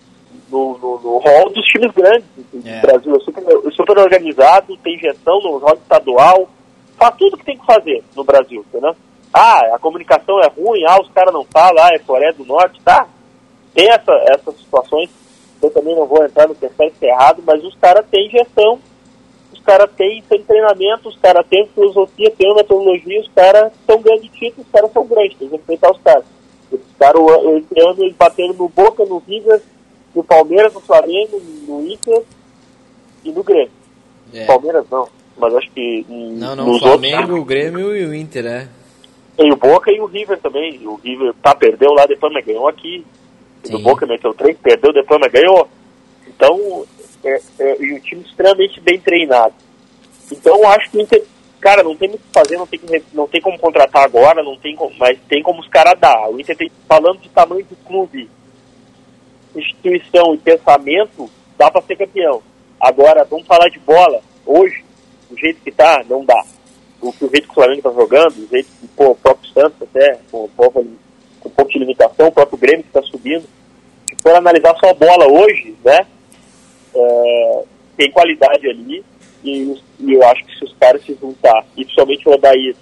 no, 0.51 0.79
no, 0.79 1.01
no 1.01 1.19
hall 1.19 1.51
dos 1.51 1.65
times 1.67 1.93
grandes 1.93 2.25
do 2.51 2.67
É. 2.67 2.81
Brasil, 2.81 3.15
é 3.15 3.21
super, 3.21 3.43
é 3.43 3.71
super 3.73 3.99
organizado, 3.99 4.75
tem 4.79 4.99
gestão 4.99 5.39
no 5.43 5.59
roda 5.59 5.79
estadual, 5.83 6.49
faz 7.01 7.17
tudo 7.17 7.39
que 7.39 7.45
tem 7.47 7.57
que 7.57 7.65
fazer 7.65 8.05
no 8.15 8.23
Brasil, 8.23 8.63
entendeu? 8.69 8.95
Ah, 9.33 9.75
a 9.75 9.79
comunicação 9.79 10.39
é 10.41 10.49
ruim, 10.49 10.85
ah, 10.87 11.01
os 11.01 11.09
caras 11.13 11.33
não 11.33 11.45
falam, 11.45 11.83
ah, 11.83 11.91
é 11.95 11.99
Coreia 11.99 12.33
do 12.35 12.45
Norte, 12.45 12.79
tá? 12.85 13.07
Tem 13.73 13.89
essa, 13.89 14.13
essas 14.29 14.55
situações, 14.59 15.09
eu 15.63 15.71
também 15.71 15.97
não 15.97 16.05
vou 16.07 16.23
entrar 16.23 16.47
no 16.47 16.55
que 16.55 16.67
é 16.67 16.69
certo 16.69 16.95
e 17.01 17.07
errado, 17.07 17.43
mas 17.47 17.65
os 17.65 17.75
caras 17.77 18.05
têm 18.11 18.29
gestão, 18.29 18.79
os 19.51 19.61
caras 19.61 19.91
têm, 19.97 20.23
treinamento, 20.47 21.09
os 21.09 21.17
caras 21.17 21.47
têm 21.49 21.67
filosofia, 21.69 22.31
têm 22.33 22.55
metodologia, 22.55 23.21
os 23.21 23.29
caras 23.35 23.73
estão 23.73 24.03
ganhando 24.03 24.29
títulos, 24.29 24.67
os 24.67 24.73
caras 24.73 24.93
são 24.93 25.07
grandes, 25.07 25.39
tem 25.39 25.49
que 25.49 25.57
respeitar 25.57 25.91
os 25.91 26.01
caras. 26.03 26.25
Os 26.71 26.81
caras, 26.99 27.21
o- 27.23 27.57
esse 27.57 27.81
ano, 27.81 28.03
eles 28.05 28.17
bateram 28.17 28.55
no 28.55 28.69
Boca, 28.69 29.05
no 29.07 29.19
River, 29.19 29.63
no 30.15 30.23
Palmeiras, 30.25 30.75
no 30.75 30.81
Flamengo, 30.81 31.41
no 31.67 31.87
Inter 31.87 32.23
e 33.25 33.33
no 33.33 33.43
Grêmio. 33.43 33.71
É. 34.35 34.45
Palmeiras 34.47 34.85
não, 34.91 35.09
mas 35.41 35.55
acho 35.55 35.71
que. 35.71 36.05
Não, 36.09 36.55
não, 36.55 36.71
o 36.71 36.79
Flamengo, 36.79 37.21
outros... 37.21 37.39
o 37.41 37.45
Grêmio 37.45 37.97
e 37.97 38.05
o 38.05 38.15
Inter, 38.15 38.45
né? 38.45 38.69
E 39.39 39.53
o 39.53 39.57
Boca 39.57 39.91
e 39.91 40.01
o 40.01 40.07
River 40.07 40.39
também. 40.39 40.87
O 40.87 40.97
River 40.97 41.33
tá, 41.43 41.55
perdeu 41.55 41.93
lá, 41.93 42.07
depois 42.07 42.33
mas 42.33 42.45
ganhou 42.45 42.69
aqui. 42.69 43.05
E 43.69 43.75
o 43.75 43.79
Boca 43.79 44.07
meteu 44.07 44.33
três, 44.35 44.57
perdeu, 44.59 44.93
depois 44.93 45.21
mas 45.21 45.33
ganhou. 45.33 45.69
Então, 46.27 46.85
é, 47.25 47.41
é, 47.59 47.83
e 47.83 47.93
um 47.95 48.01
time 48.01 48.23
extremamente 48.23 48.81
bem 48.81 49.01
treinado. 49.01 49.55
Então, 50.31 50.69
acho 50.69 50.91
que 50.91 50.99
o 50.99 51.01
Inter, 51.01 51.25
cara, 51.61 51.83
não 51.83 51.97
tem 51.97 52.09
muito 52.09 52.23
o 52.23 52.27
que 52.27 52.33
fazer, 52.33 52.57
não 52.57 52.67
tem, 52.67 52.81
não 53.13 53.27
tem 53.27 53.41
como 53.41 53.59
contratar 53.59 54.05
agora, 54.05 54.43
não 54.43 54.57
tem 54.57 54.75
como, 54.77 54.95
mas 54.99 55.19
tem 55.29 55.43
como 55.43 55.61
os 55.61 55.69
caras 55.69 55.99
dar. 55.99 56.31
O 56.31 56.41
Inter 56.41 56.57
tem, 56.57 56.71
falando 56.89 57.21
de 57.21 57.29
tamanho 57.29 57.65
do 57.65 57.77
clube, 57.85 58.31
instituição 59.55 60.35
e 60.35 60.39
pensamento, 60.39 61.29
dá 61.59 61.71
para 61.71 61.83
ser 61.83 61.97
campeão. 61.97 62.43
Agora, 62.81 63.25
vamos 63.25 63.47
falar 63.47 63.69
de 63.69 63.79
bola. 63.81 64.23
Hoje, 64.47 64.85
do 65.31 65.39
jeito 65.39 65.61
que 65.63 65.71
tá, 65.71 66.05
não 66.09 66.25
dá. 66.25 66.45
O, 67.01 67.09
o 67.09 67.31
jeito 67.31 67.45
que 67.45 67.51
o 67.51 67.55
Flamengo 67.55 67.83
tá 67.83 67.91
jogando, 67.91 68.37
o 68.39 68.49
jeito 68.49 68.69
que 68.81 68.89
pô, 68.89 69.11
o 69.11 69.15
próprio 69.15 69.53
Santos 69.53 69.83
até, 69.83 70.19
com, 70.31 70.45
um 70.45 71.51
pouco 71.51 71.71
de 71.71 71.79
limitação, 71.79 72.29
o 72.29 72.33
próprio 72.33 72.59
Grêmio 72.59 72.85
que 72.85 72.91
tá 72.91 73.03
subindo. 73.03 73.45
Se 74.09 74.17
for 74.17 74.35
analisar 74.35 74.77
só 74.79 74.91
a 74.91 74.95
bola 74.95 75.27
hoje, 75.31 75.75
né? 75.85 76.07
É, 76.95 77.63
tem 77.97 78.11
qualidade 78.11 78.69
ali 78.69 79.05
e, 79.45 79.77
e, 80.01 80.13
eu 80.13 80.25
acho 80.27 80.45
que 80.45 80.59
se 80.59 80.65
os 80.65 80.75
caras 80.79 81.03
se 81.05 81.17
juntar, 81.21 81.65
e 81.77 81.85
principalmente 81.85 82.29
o 82.29 82.33
Odair, 82.33 82.77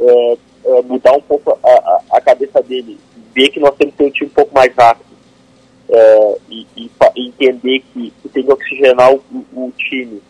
é, 0.00 0.38
é, 0.64 0.82
mudar 0.82 1.12
um 1.12 1.20
pouco 1.20 1.58
a, 1.62 1.68
a, 1.68 2.02
a, 2.12 2.20
cabeça 2.20 2.62
dele, 2.62 2.98
ver 3.34 3.48
que 3.50 3.60
nós 3.60 3.74
temos 3.76 3.94
que 3.94 3.98
ter 3.98 4.04
um 4.04 4.10
time 4.10 4.30
um 4.30 4.34
pouco 4.34 4.54
mais 4.54 4.72
rápido 4.74 5.08
é, 5.88 6.36
e, 6.50 6.66
e, 6.76 6.90
entender 7.16 7.82
que, 7.92 8.12
que, 8.22 8.28
tem 8.28 8.44
que 8.44 8.52
oxigenar 8.52 9.12
o, 9.12 9.22
o, 9.52 9.72
time 9.76 10.22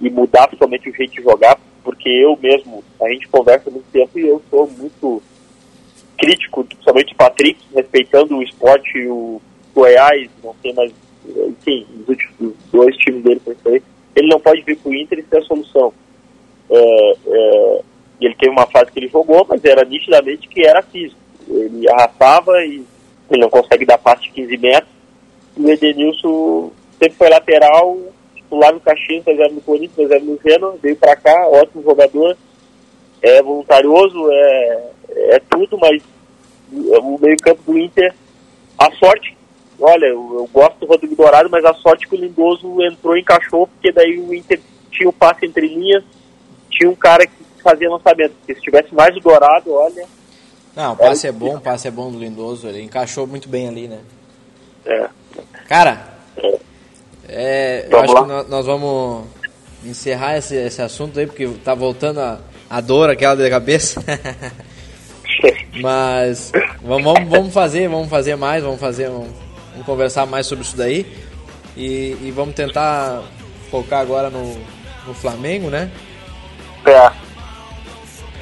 e 0.00 0.10
mudar 0.10 0.48
totalmente 0.48 0.88
o 0.88 0.94
jeito 0.94 1.14
de 1.14 1.22
jogar, 1.22 1.58
porque 1.82 2.08
eu 2.08 2.38
mesmo, 2.40 2.82
a 3.00 3.08
gente 3.08 3.28
conversa 3.28 3.70
muito 3.70 3.86
tempo 3.92 4.18
e 4.18 4.28
eu 4.28 4.42
sou 4.50 4.68
muito 4.68 5.22
crítico, 6.16 6.64
principalmente 6.64 7.12
o 7.12 7.16
Patrick, 7.16 7.60
respeitando 7.74 8.36
o 8.36 8.42
esporte 8.42 8.98
e 8.98 9.08
o 9.08 9.40
Goiás, 9.74 10.28
não 10.42 10.54
sei 10.60 10.72
mais, 10.72 10.92
enfim, 11.26 11.86
os 12.00 12.08
últimos 12.08 12.54
dois 12.72 12.96
times 12.96 13.22
dele 13.22 13.40
aí, 13.66 13.82
ele 14.16 14.28
não 14.28 14.40
pode 14.40 14.62
vir 14.62 14.76
para 14.76 14.90
o 14.90 14.94
Inter 14.94 15.18
e 15.20 15.22
ser 15.22 15.38
a 15.38 15.42
solução. 15.42 15.92
É, 16.70 17.12
é, 17.26 17.80
ele 18.20 18.34
teve 18.34 18.50
uma 18.50 18.66
fase 18.66 18.90
que 18.90 18.98
ele 18.98 19.08
jogou, 19.08 19.46
mas 19.48 19.64
era 19.64 19.84
nitidamente 19.84 20.48
que 20.48 20.66
era 20.66 20.82
físico. 20.82 21.20
Ele 21.48 21.88
arrastava 21.88 22.52
e 22.64 22.84
ele 23.30 23.40
não 23.40 23.48
consegue 23.48 23.86
dar 23.86 23.98
passe 23.98 24.24
de 24.24 24.30
15 24.30 24.56
metros. 24.56 24.92
E 25.56 25.62
o 25.62 25.70
Edenilson 25.70 26.72
sempre 26.98 27.16
foi 27.16 27.28
lateral, 27.28 27.96
lá 28.50 28.72
no 28.72 28.80
Caxias, 28.80 29.24
reserva 29.24 29.54
no 29.54 29.60
Corinthians, 29.60 29.96
reserva 29.96 30.24
no 30.24 30.40
Genoa, 30.42 30.76
veio 30.82 30.96
para 30.96 31.16
cá, 31.16 31.48
ótimo 31.48 31.82
jogador, 31.82 32.36
é 33.22 33.42
voluntarioso, 33.42 34.30
é, 34.30 34.90
é 35.30 35.40
tudo, 35.50 35.78
mas 35.78 36.02
o 36.72 37.18
meio 37.18 37.36
campo 37.38 37.62
do 37.66 37.78
Inter, 37.78 38.14
a 38.78 38.90
sorte 38.92 39.36
olha, 39.80 40.06
eu, 40.06 40.34
eu, 40.34 40.50
gosto 40.52 40.78
do 40.78 40.86
Rodrigo 40.86 41.14
Dourado, 41.14 41.48
mas 41.50 41.64
a 41.64 41.74
sorte 41.74 42.08
que 42.08 42.14
o 42.14 42.18
Lindoso 42.18 42.82
entrou 42.82 43.16
e 43.16 43.20
encaixou, 43.20 43.66
porque 43.66 43.92
daí 43.92 44.18
o 44.18 44.34
Inter 44.34 44.60
tinha 44.90 45.08
o 45.08 45.12
passe 45.12 45.46
entre 45.46 45.66
linhas, 45.68 46.02
tinha 46.70 46.90
um 46.90 46.94
cara 46.94 47.26
que 47.26 47.32
fazia 47.62 47.90
lançamento. 47.90 48.34
Porque 48.38 48.54
se 48.54 48.60
tivesse 48.60 48.94
mais 48.94 49.16
o 49.16 49.20
Dourado, 49.20 49.72
olha. 49.72 50.04
Não, 50.74 50.92
o 50.92 50.96
passe 50.96 51.26
é, 51.26 51.30
é 51.30 51.32
bom, 51.32 51.56
o 51.56 51.60
passe 51.60 51.88
é 51.88 51.90
bom 51.90 52.10
do 52.10 52.18
Lindoso, 52.18 52.68
ele 52.68 52.82
encaixou 52.82 53.26
muito 53.26 53.48
bem 53.48 53.68
ali, 53.68 53.88
né? 53.88 54.00
É. 54.84 55.08
Cara, 55.68 56.18
é. 56.36 56.58
É 57.28 57.86
eu 57.90 58.00
acho 58.00 58.12
lá. 58.12 58.44
que 58.44 58.50
nós 58.50 58.66
vamos 58.66 59.26
encerrar 59.84 60.36
esse, 60.38 60.56
esse 60.56 60.82
assunto 60.82 61.20
aí, 61.20 61.26
porque 61.26 61.46
tá 61.64 61.74
voltando 61.74 62.20
a, 62.20 62.40
a 62.68 62.80
dor 62.80 63.10
aquela 63.10 63.36
da 63.36 63.48
cabeça. 63.48 64.02
Mas 65.80 66.50
vamos, 66.82 67.14
vamos 67.28 67.54
fazer, 67.54 67.88
vamos 67.88 68.08
fazer 68.08 68.34
mais, 68.34 68.64
vamos 68.64 68.80
fazer 68.80 69.08
um, 69.08 69.28
Vamos 69.78 69.86
conversar 69.86 70.26
mais 70.26 70.44
sobre 70.44 70.64
isso 70.64 70.76
daí. 70.76 71.06
E, 71.76 72.16
e 72.20 72.32
vamos 72.34 72.54
tentar 72.56 73.22
focar 73.70 74.00
agora 74.00 74.28
no, 74.28 74.56
no 75.06 75.14
Flamengo, 75.14 75.70
né? 75.70 75.88
É. 76.84 77.12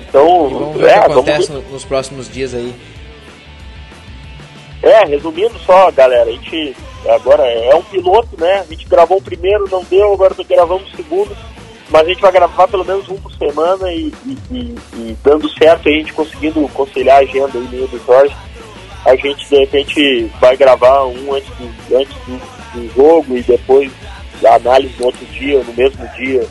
Então, 0.09 0.49
e 0.49 0.55
vamos 0.55 0.81
ver 0.81 0.89
é, 0.89 1.01
o 1.01 1.05
que 1.05 1.13
acontece 1.13 1.53
vamos... 1.53 1.71
nos 1.71 1.85
próximos 1.85 2.33
dias 2.33 2.55
aí. 2.55 2.75
É, 4.83 5.05
resumindo 5.05 5.59
só, 5.59 5.91
galera, 5.91 6.31
a 6.31 6.33
gente 6.33 6.75
agora 7.11 7.43
é 7.45 7.75
um 7.75 7.83
piloto, 7.83 8.39
né? 8.39 8.61
A 8.61 8.65
gente 8.65 8.87
gravou 8.87 9.19
o 9.19 9.23
primeiro, 9.23 9.69
não 9.71 9.85
deu, 9.85 10.13
agora 10.13 10.35
gravamos 10.49 10.93
o 10.93 10.97
segundo, 10.97 11.37
mas 11.91 12.03
a 12.03 12.09
gente 12.09 12.21
vai 12.21 12.33
gravar 12.33 12.69
pelo 12.69 12.85
menos 12.85 13.09
um 13.09 13.17
por 13.17 13.33
semana 13.33 13.93
e, 13.93 14.13
e, 14.25 14.39
e, 14.51 14.77
e 14.95 15.17
dando 15.23 15.49
certo, 15.51 15.89
a 15.89 15.93
gente 15.93 16.13
conseguindo 16.13 16.67
conciliar 16.69 17.19
a 17.19 17.21
agenda 17.21 17.59
aí 17.59 17.69
meio 17.69 17.89
do 17.89 18.05
Jorge 18.05 18.35
a 19.07 19.15
gente 19.15 19.49
de 19.49 19.57
repente 19.61 20.31
vai 20.41 20.57
gravar 20.57 21.05
um 21.05 21.33
antes 21.33 21.49
do, 21.51 21.97
antes 21.97 22.15
do, 22.27 22.41
do 22.75 22.95
jogo 22.95 23.37
e 23.37 23.43
depois 23.43 23.93
a 24.45 24.57
análise 24.57 24.95
no 24.99 25.07
outro 25.07 25.25
dia, 25.27 25.63
no 25.63 25.73
mesmo 25.73 26.07
dia, 26.17 26.47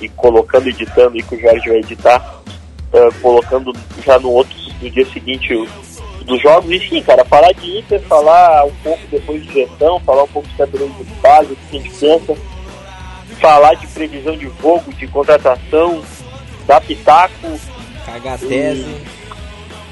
e 0.00 0.08
colocando, 0.08 0.68
editando, 0.68 1.16
e 1.16 1.22
que 1.22 1.34
o 1.34 1.40
Jorge 1.40 1.68
vai 1.68 1.78
editar, 1.78 2.40
uh, 2.92 3.14
colocando 3.20 3.72
já 4.02 4.18
no 4.18 4.30
outro, 4.30 4.56
no 4.80 4.90
dia 4.90 5.06
seguinte 5.06 5.54
dos 6.28 6.40
jogos, 6.42 6.70
enfim, 6.70 7.02
cara, 7.02 7.24
falar 7.24 7.52
de 7.52 7.78
Inter, 7.78 8.00
falar 8.02 8.66
um 8.66 8.74
pouco 8.84 9.00
depois 9.10 9.42
de 9.42 9.52
gestão, 9.52 9.98
falar 10.00 10.24
um 10.24 10.28
pouco 10.28 10.46
de 10.46 10.54
campeonato 10.54 11.02
de 11.02 11.14
base, 11.14 11.52
o 11.52 11.56
que 11.56 11.76
a 11.76 11.80
gente 11.80 11.90
pensa, 11.98 12.36
falar 13.40 13.74
de 13.74 13.86
previsão 13.86 14.36
de 14.36 14.50
jogo, 14.60 14.92
de 14.92 15.06
contratação, 15.08 16.02
dar 16.66 16.82
pitaco. 16.82 17.58
Cagar 18.04 18.38
tese. 18.38 18.94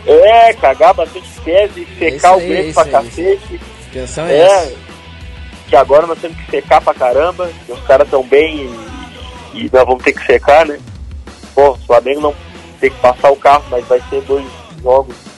É, 0.07 0.53
cagar 0.53 0.95
bastante 0.95 1.29
tese, 1.43 1.87
secar 1.99 2.35
é 2.35 2.37
o 2.37 2.39
Grêmio 2.39 2.71
é 2.71 2.73
pra 2.75 2.85
cacete. 2.85 3.61
Atenção 3.89 4.27
é, 4.27 4.37
é 4.37 4.77
que 5.69 5.75
agora 5.75 6.07
nós 6.07 6.19
temos 6.21 6.37
que 6.37 6.51
secar 6.51 6.83
pra 6.83 6.95
caramba, 6.95 7.51
os 7.67 7.81
caras 7.81 8.07
estão 8.07 8.23
bem 8.23 8.71
e, 9.55 9.65
e, 9.65 9.71
nós 9.73 9.87
vamos 9.87 10.05
ter 10.05 10.13
que 10.13 10.25
secar, 10.25 10.67
né? 10.67 10.79
Pô, 11.55 11.71
o 11.71 11.79
Flamengo 11.79 12.21
não 12.21 12.35
tem 12.79 12.91
que 12.91 13.01
passar 13.01 13.33
o 13.33 13.37
carro, 13.37 13.65
mas 13.71 13.85
vai 13.87 14.01
ser 14.11 14.21
dois 14.23 14.47
jogos 14.83 15.36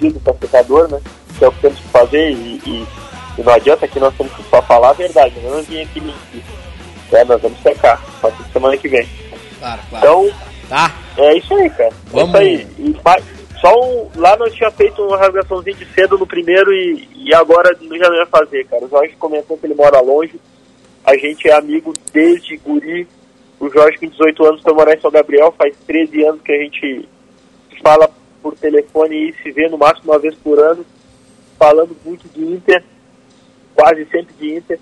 pedidos 0.00 0.22
pra 0.22 0.34
secador, 0.34 0.88
né? 0.88 1.00
Que 1.38 1.44
é 1.44 1.48
o 1.48 1.52
que 1.52 1.60
temos 1.60 1.78
que 1.78 1.88
fazer 1.88 2.30
e, 2.30 2.60
e, 2.66 2.86
e 3.38 3.42
não 3.42 3.52
adianta 3.52 3.86
que 3.86 4.00
nós 4.00 4.14
temos 4.16 4.32
que 4.32 4.42
só 4.44 4.62
falar 4.62 4.90
a 4.90 4.94
verdade, 4.94 5.38
né? 5.38 5.50
não 5.50 5.62
vim 5.62 5.82
aqui 5.82 6.00
mentir. 6.00 6.42
É, 7.12 7.24
nós 7.24 7.42
vamos 7.42 7.60
secar, 7.60 7.94
a 7.94 8.20
partir 8.22 8.42
de 8.44 8.52
semana 8.52 8.76
que 8.76 8.88
vem. 8.88 9.08
Claro, 9.58 9.80
claro. 9.90 10.06
Então, 10.06 10.38
tá. 10.68 10.94
é 11.18 11.36
isso 11.36 11.54
aí, 11.54 11.68
cara. 11.70 11.92
Vamos. 12.06 12.34
É 12.36 12.44
isso 12.44 12.66
aí. 12.78 12.86
E, 12.88 13.60
só 13.60 13.78
um, 13.78 14.08
lá 14.16 14.36
nós 14.36 14.54
tinha 14.54 14.70
feito 14.70 15.02
uma 15.02 15.18
rasgaçãozinha 15.18 15.76
de 15.76 15.84
cedo 15.92 16.16
no 16.16 16.26
primeiro 16.26 16.72
e, 16.72 17.08
e 17.14 17.34
agora 17.34 17.76
já 17.78 18.08
não 18.08 18.16
ia 18.16 18.26
fazer, 18.26 18.64
cara. 18.66 18.84
O 18.84 18.88
Jorge 18.88 19.14
comentou 19.18 19.58
que 19.58 19.66
ele 19.66 19.74
mora 19.74 20.00
longe. 20.00 20.40
A 21.04 21.14
gente 21.16 21.48
é 21.48 21.52
amigo 21.52 21.92
desde 22.12 22.56
guri. 22.56 23.06
O 23.58 23.68
Jorge 23.68 23.98
com 23.98 24.06
18 24.06 24.46
anos 24.46 24.62
foi 24.62 24.72
morar 24.72 24.94
em 24.94 25.00
São 25.00 25.10
Gabriel, 25.10 25.52
faz 25.58 25.74
13 25.86 26.24
anos 26.24 26.40
que 26.42 26.52
a 26.52 26.58
gente 26.62 27.08
fala 27.82 28.08
por 28.42 28.56
telefone 28.56 29.30
e 29.30 29.42
se 29.42 29.50
vê 29.50 29.68
no 29.68 29.78
máximo 29.78 30.12
uma 30.12 30.18
vez 30.18 30.34
por 30.36 30.58
ano, 30.58 30.84
falando 31.58 31.96
muito 32.04 32.28
de 32.28 32.42
Inter, 32.42 32.82
quase 33.74 34.06
sempre 34.06 34.34
de 34.38 34.56
Inter. 34.56 34.78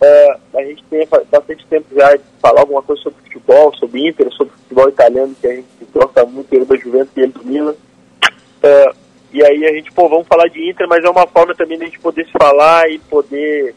Uh, 0.00 0.58
a 0.58 0.62
gente 0.62 0.84
tem 0.84 1.06
bastante 1.30 1.66
tempo 1.66 1.86
já 1.94 2.14
de 2.14 2.22
falar 2.40 2.60
alguma 2.60 2.82
coisa 2.82 3.02
sobre 3.02 3.22
futebol, 3.22 3.74
sobre 3.76 4.08
Inter, 4.08 4.30
sobre 4.32 4.52
futebol 4.54 4.88
italiano, 4.88 5.36
que 5.40 5.46
a 5.46 5.56
gente 5.56 5.66
gosta 5.92 6.24
muito, 6.24 6.52
ele 6.52 6.64
da 6.64 6.76
Juventus 6.76 7.12
e 7.16 7.20
ele 7.20 7.32
do 7.32 7.44
Milan. 7.44 7.72
Uh, 7.72 8.96
e 9.32 9.44
aí 9.44 9.66
a 9.66 9.72
gente, 9.72 9.92
pô, 9.92 10.08
vamos 10.08 10.26
falar 10.26 10.48
de 10.48 10.70
Inter, 10.70 10.88
mas 10.88 11.04
é 11.04 11.10
uma 11.10 11.26
forma 11.26 11.54
também 11.54 11.76
de 11.76 11.84
a 11.84 11.86
gente 11.86 11.98
poder 11.98 12.24
se 12.26 12.32
falar 12.32 12.88
e 12.90 12.98
poder. 12.98 13.74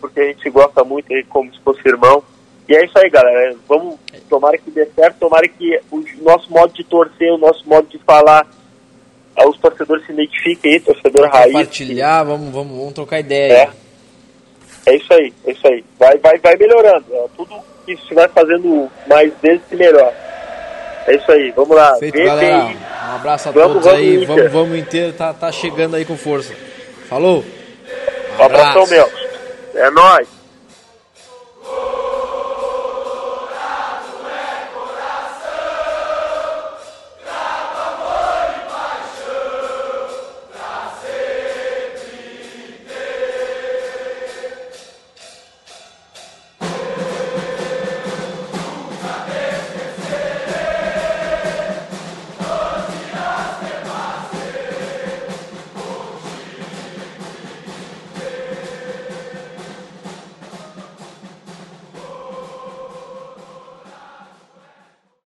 Porque 0.00 0.20
a 0.20 0.24
gente 0.24 0.50
gosta 0.50 0.82
muito, 0.82 1.08
como 1.28 1.52
se 1.54 1.60
fosse 1.60 1.86
irmão. 1.86 2.22
E 2.68 2.74
é 2.74 2.84
isso 2.84 2.98
aí, 2.98 3.10
galera. 3.10 3.54
Vamos, 3.68 3.96
tomara 4.28 4.56
que 4.56 4.70
dê 4.70 4.86
certo, 4.86 5.18
tomara 5.18 5.46
que 5.46 5.78
o 5.90 6.02
nosso 6.22 6.50
modo 6.50 6.72
de 6.72 6.84
torcer, 6.84 7.32
o 7.32 7.38
nosso 7.38 7.68
modo 7.68 7.86
de 7.88 7.98
falar, 7.98 8.46
os 9.46 9.58
torcedores 9.58 10.06
se 10.06 10.12
identifiquem 10.12 10.74
aí, 10.74 10.80
torcedor 10.80 11.28
raiz. 11.28 11.52
Compartilhar, 11.52 12.22
vamos, 12.22 12.52
vamos, 12.52 12.76
vamos 12.76 12.92
trocar 12.94 13.20
ideia. 13.20 13.70
É. 14.86 14.92
é 14.92 14.96
isso 14.96 15.12
aí, 15.12 15.32
é 15.44 15.52
isso 15.52 15.66
aí. 15.66 15.84
Vai, 15.98 16.16
vai, 16.18 16.38
vai 16.38 16.56
melhorando. 16.56 17.04
Tudo 17.36 17.60
que 17.84 17.96
se 17.96 18.14
vai 18.14 18.28
fazendo 18.28 18.90
mais 19.06 19.32
vezes, 19.42 19.62
melhor. 19.72 20.12
É 21.06 21.16
isso 21.16 21.30
aí, 21.30 21.50
vamos 21.50 21.76
lá. 21.76 21.96
Feito, 21.96 22.16
galera. 22.16 22.72
Um 23.12 23.14
abraço 23.16 23.48
a 23.50 23.52
vamos, 23.52 23.72
todos 23.74 23.84
vamos 23.84 24.00
aí. 24.00 24.24
Vamos, 24.24 24.52
vamos 24.52 24.78
inteiro, 24.78 25.12
tá, 25.12 25.34
tá 25.34 25.52
chegando 25.52 25.96
aí 25.96 26.04
com 26.04 26.16
força. 26.16 26.54
Falou. 27.08 27.44
Um 28.38 28.42
abraço. 28.42 28.78
abração, 28.78 28.86
meu. 28.86 29.10
É 29.74 29.90
nóis. 29.90 30.43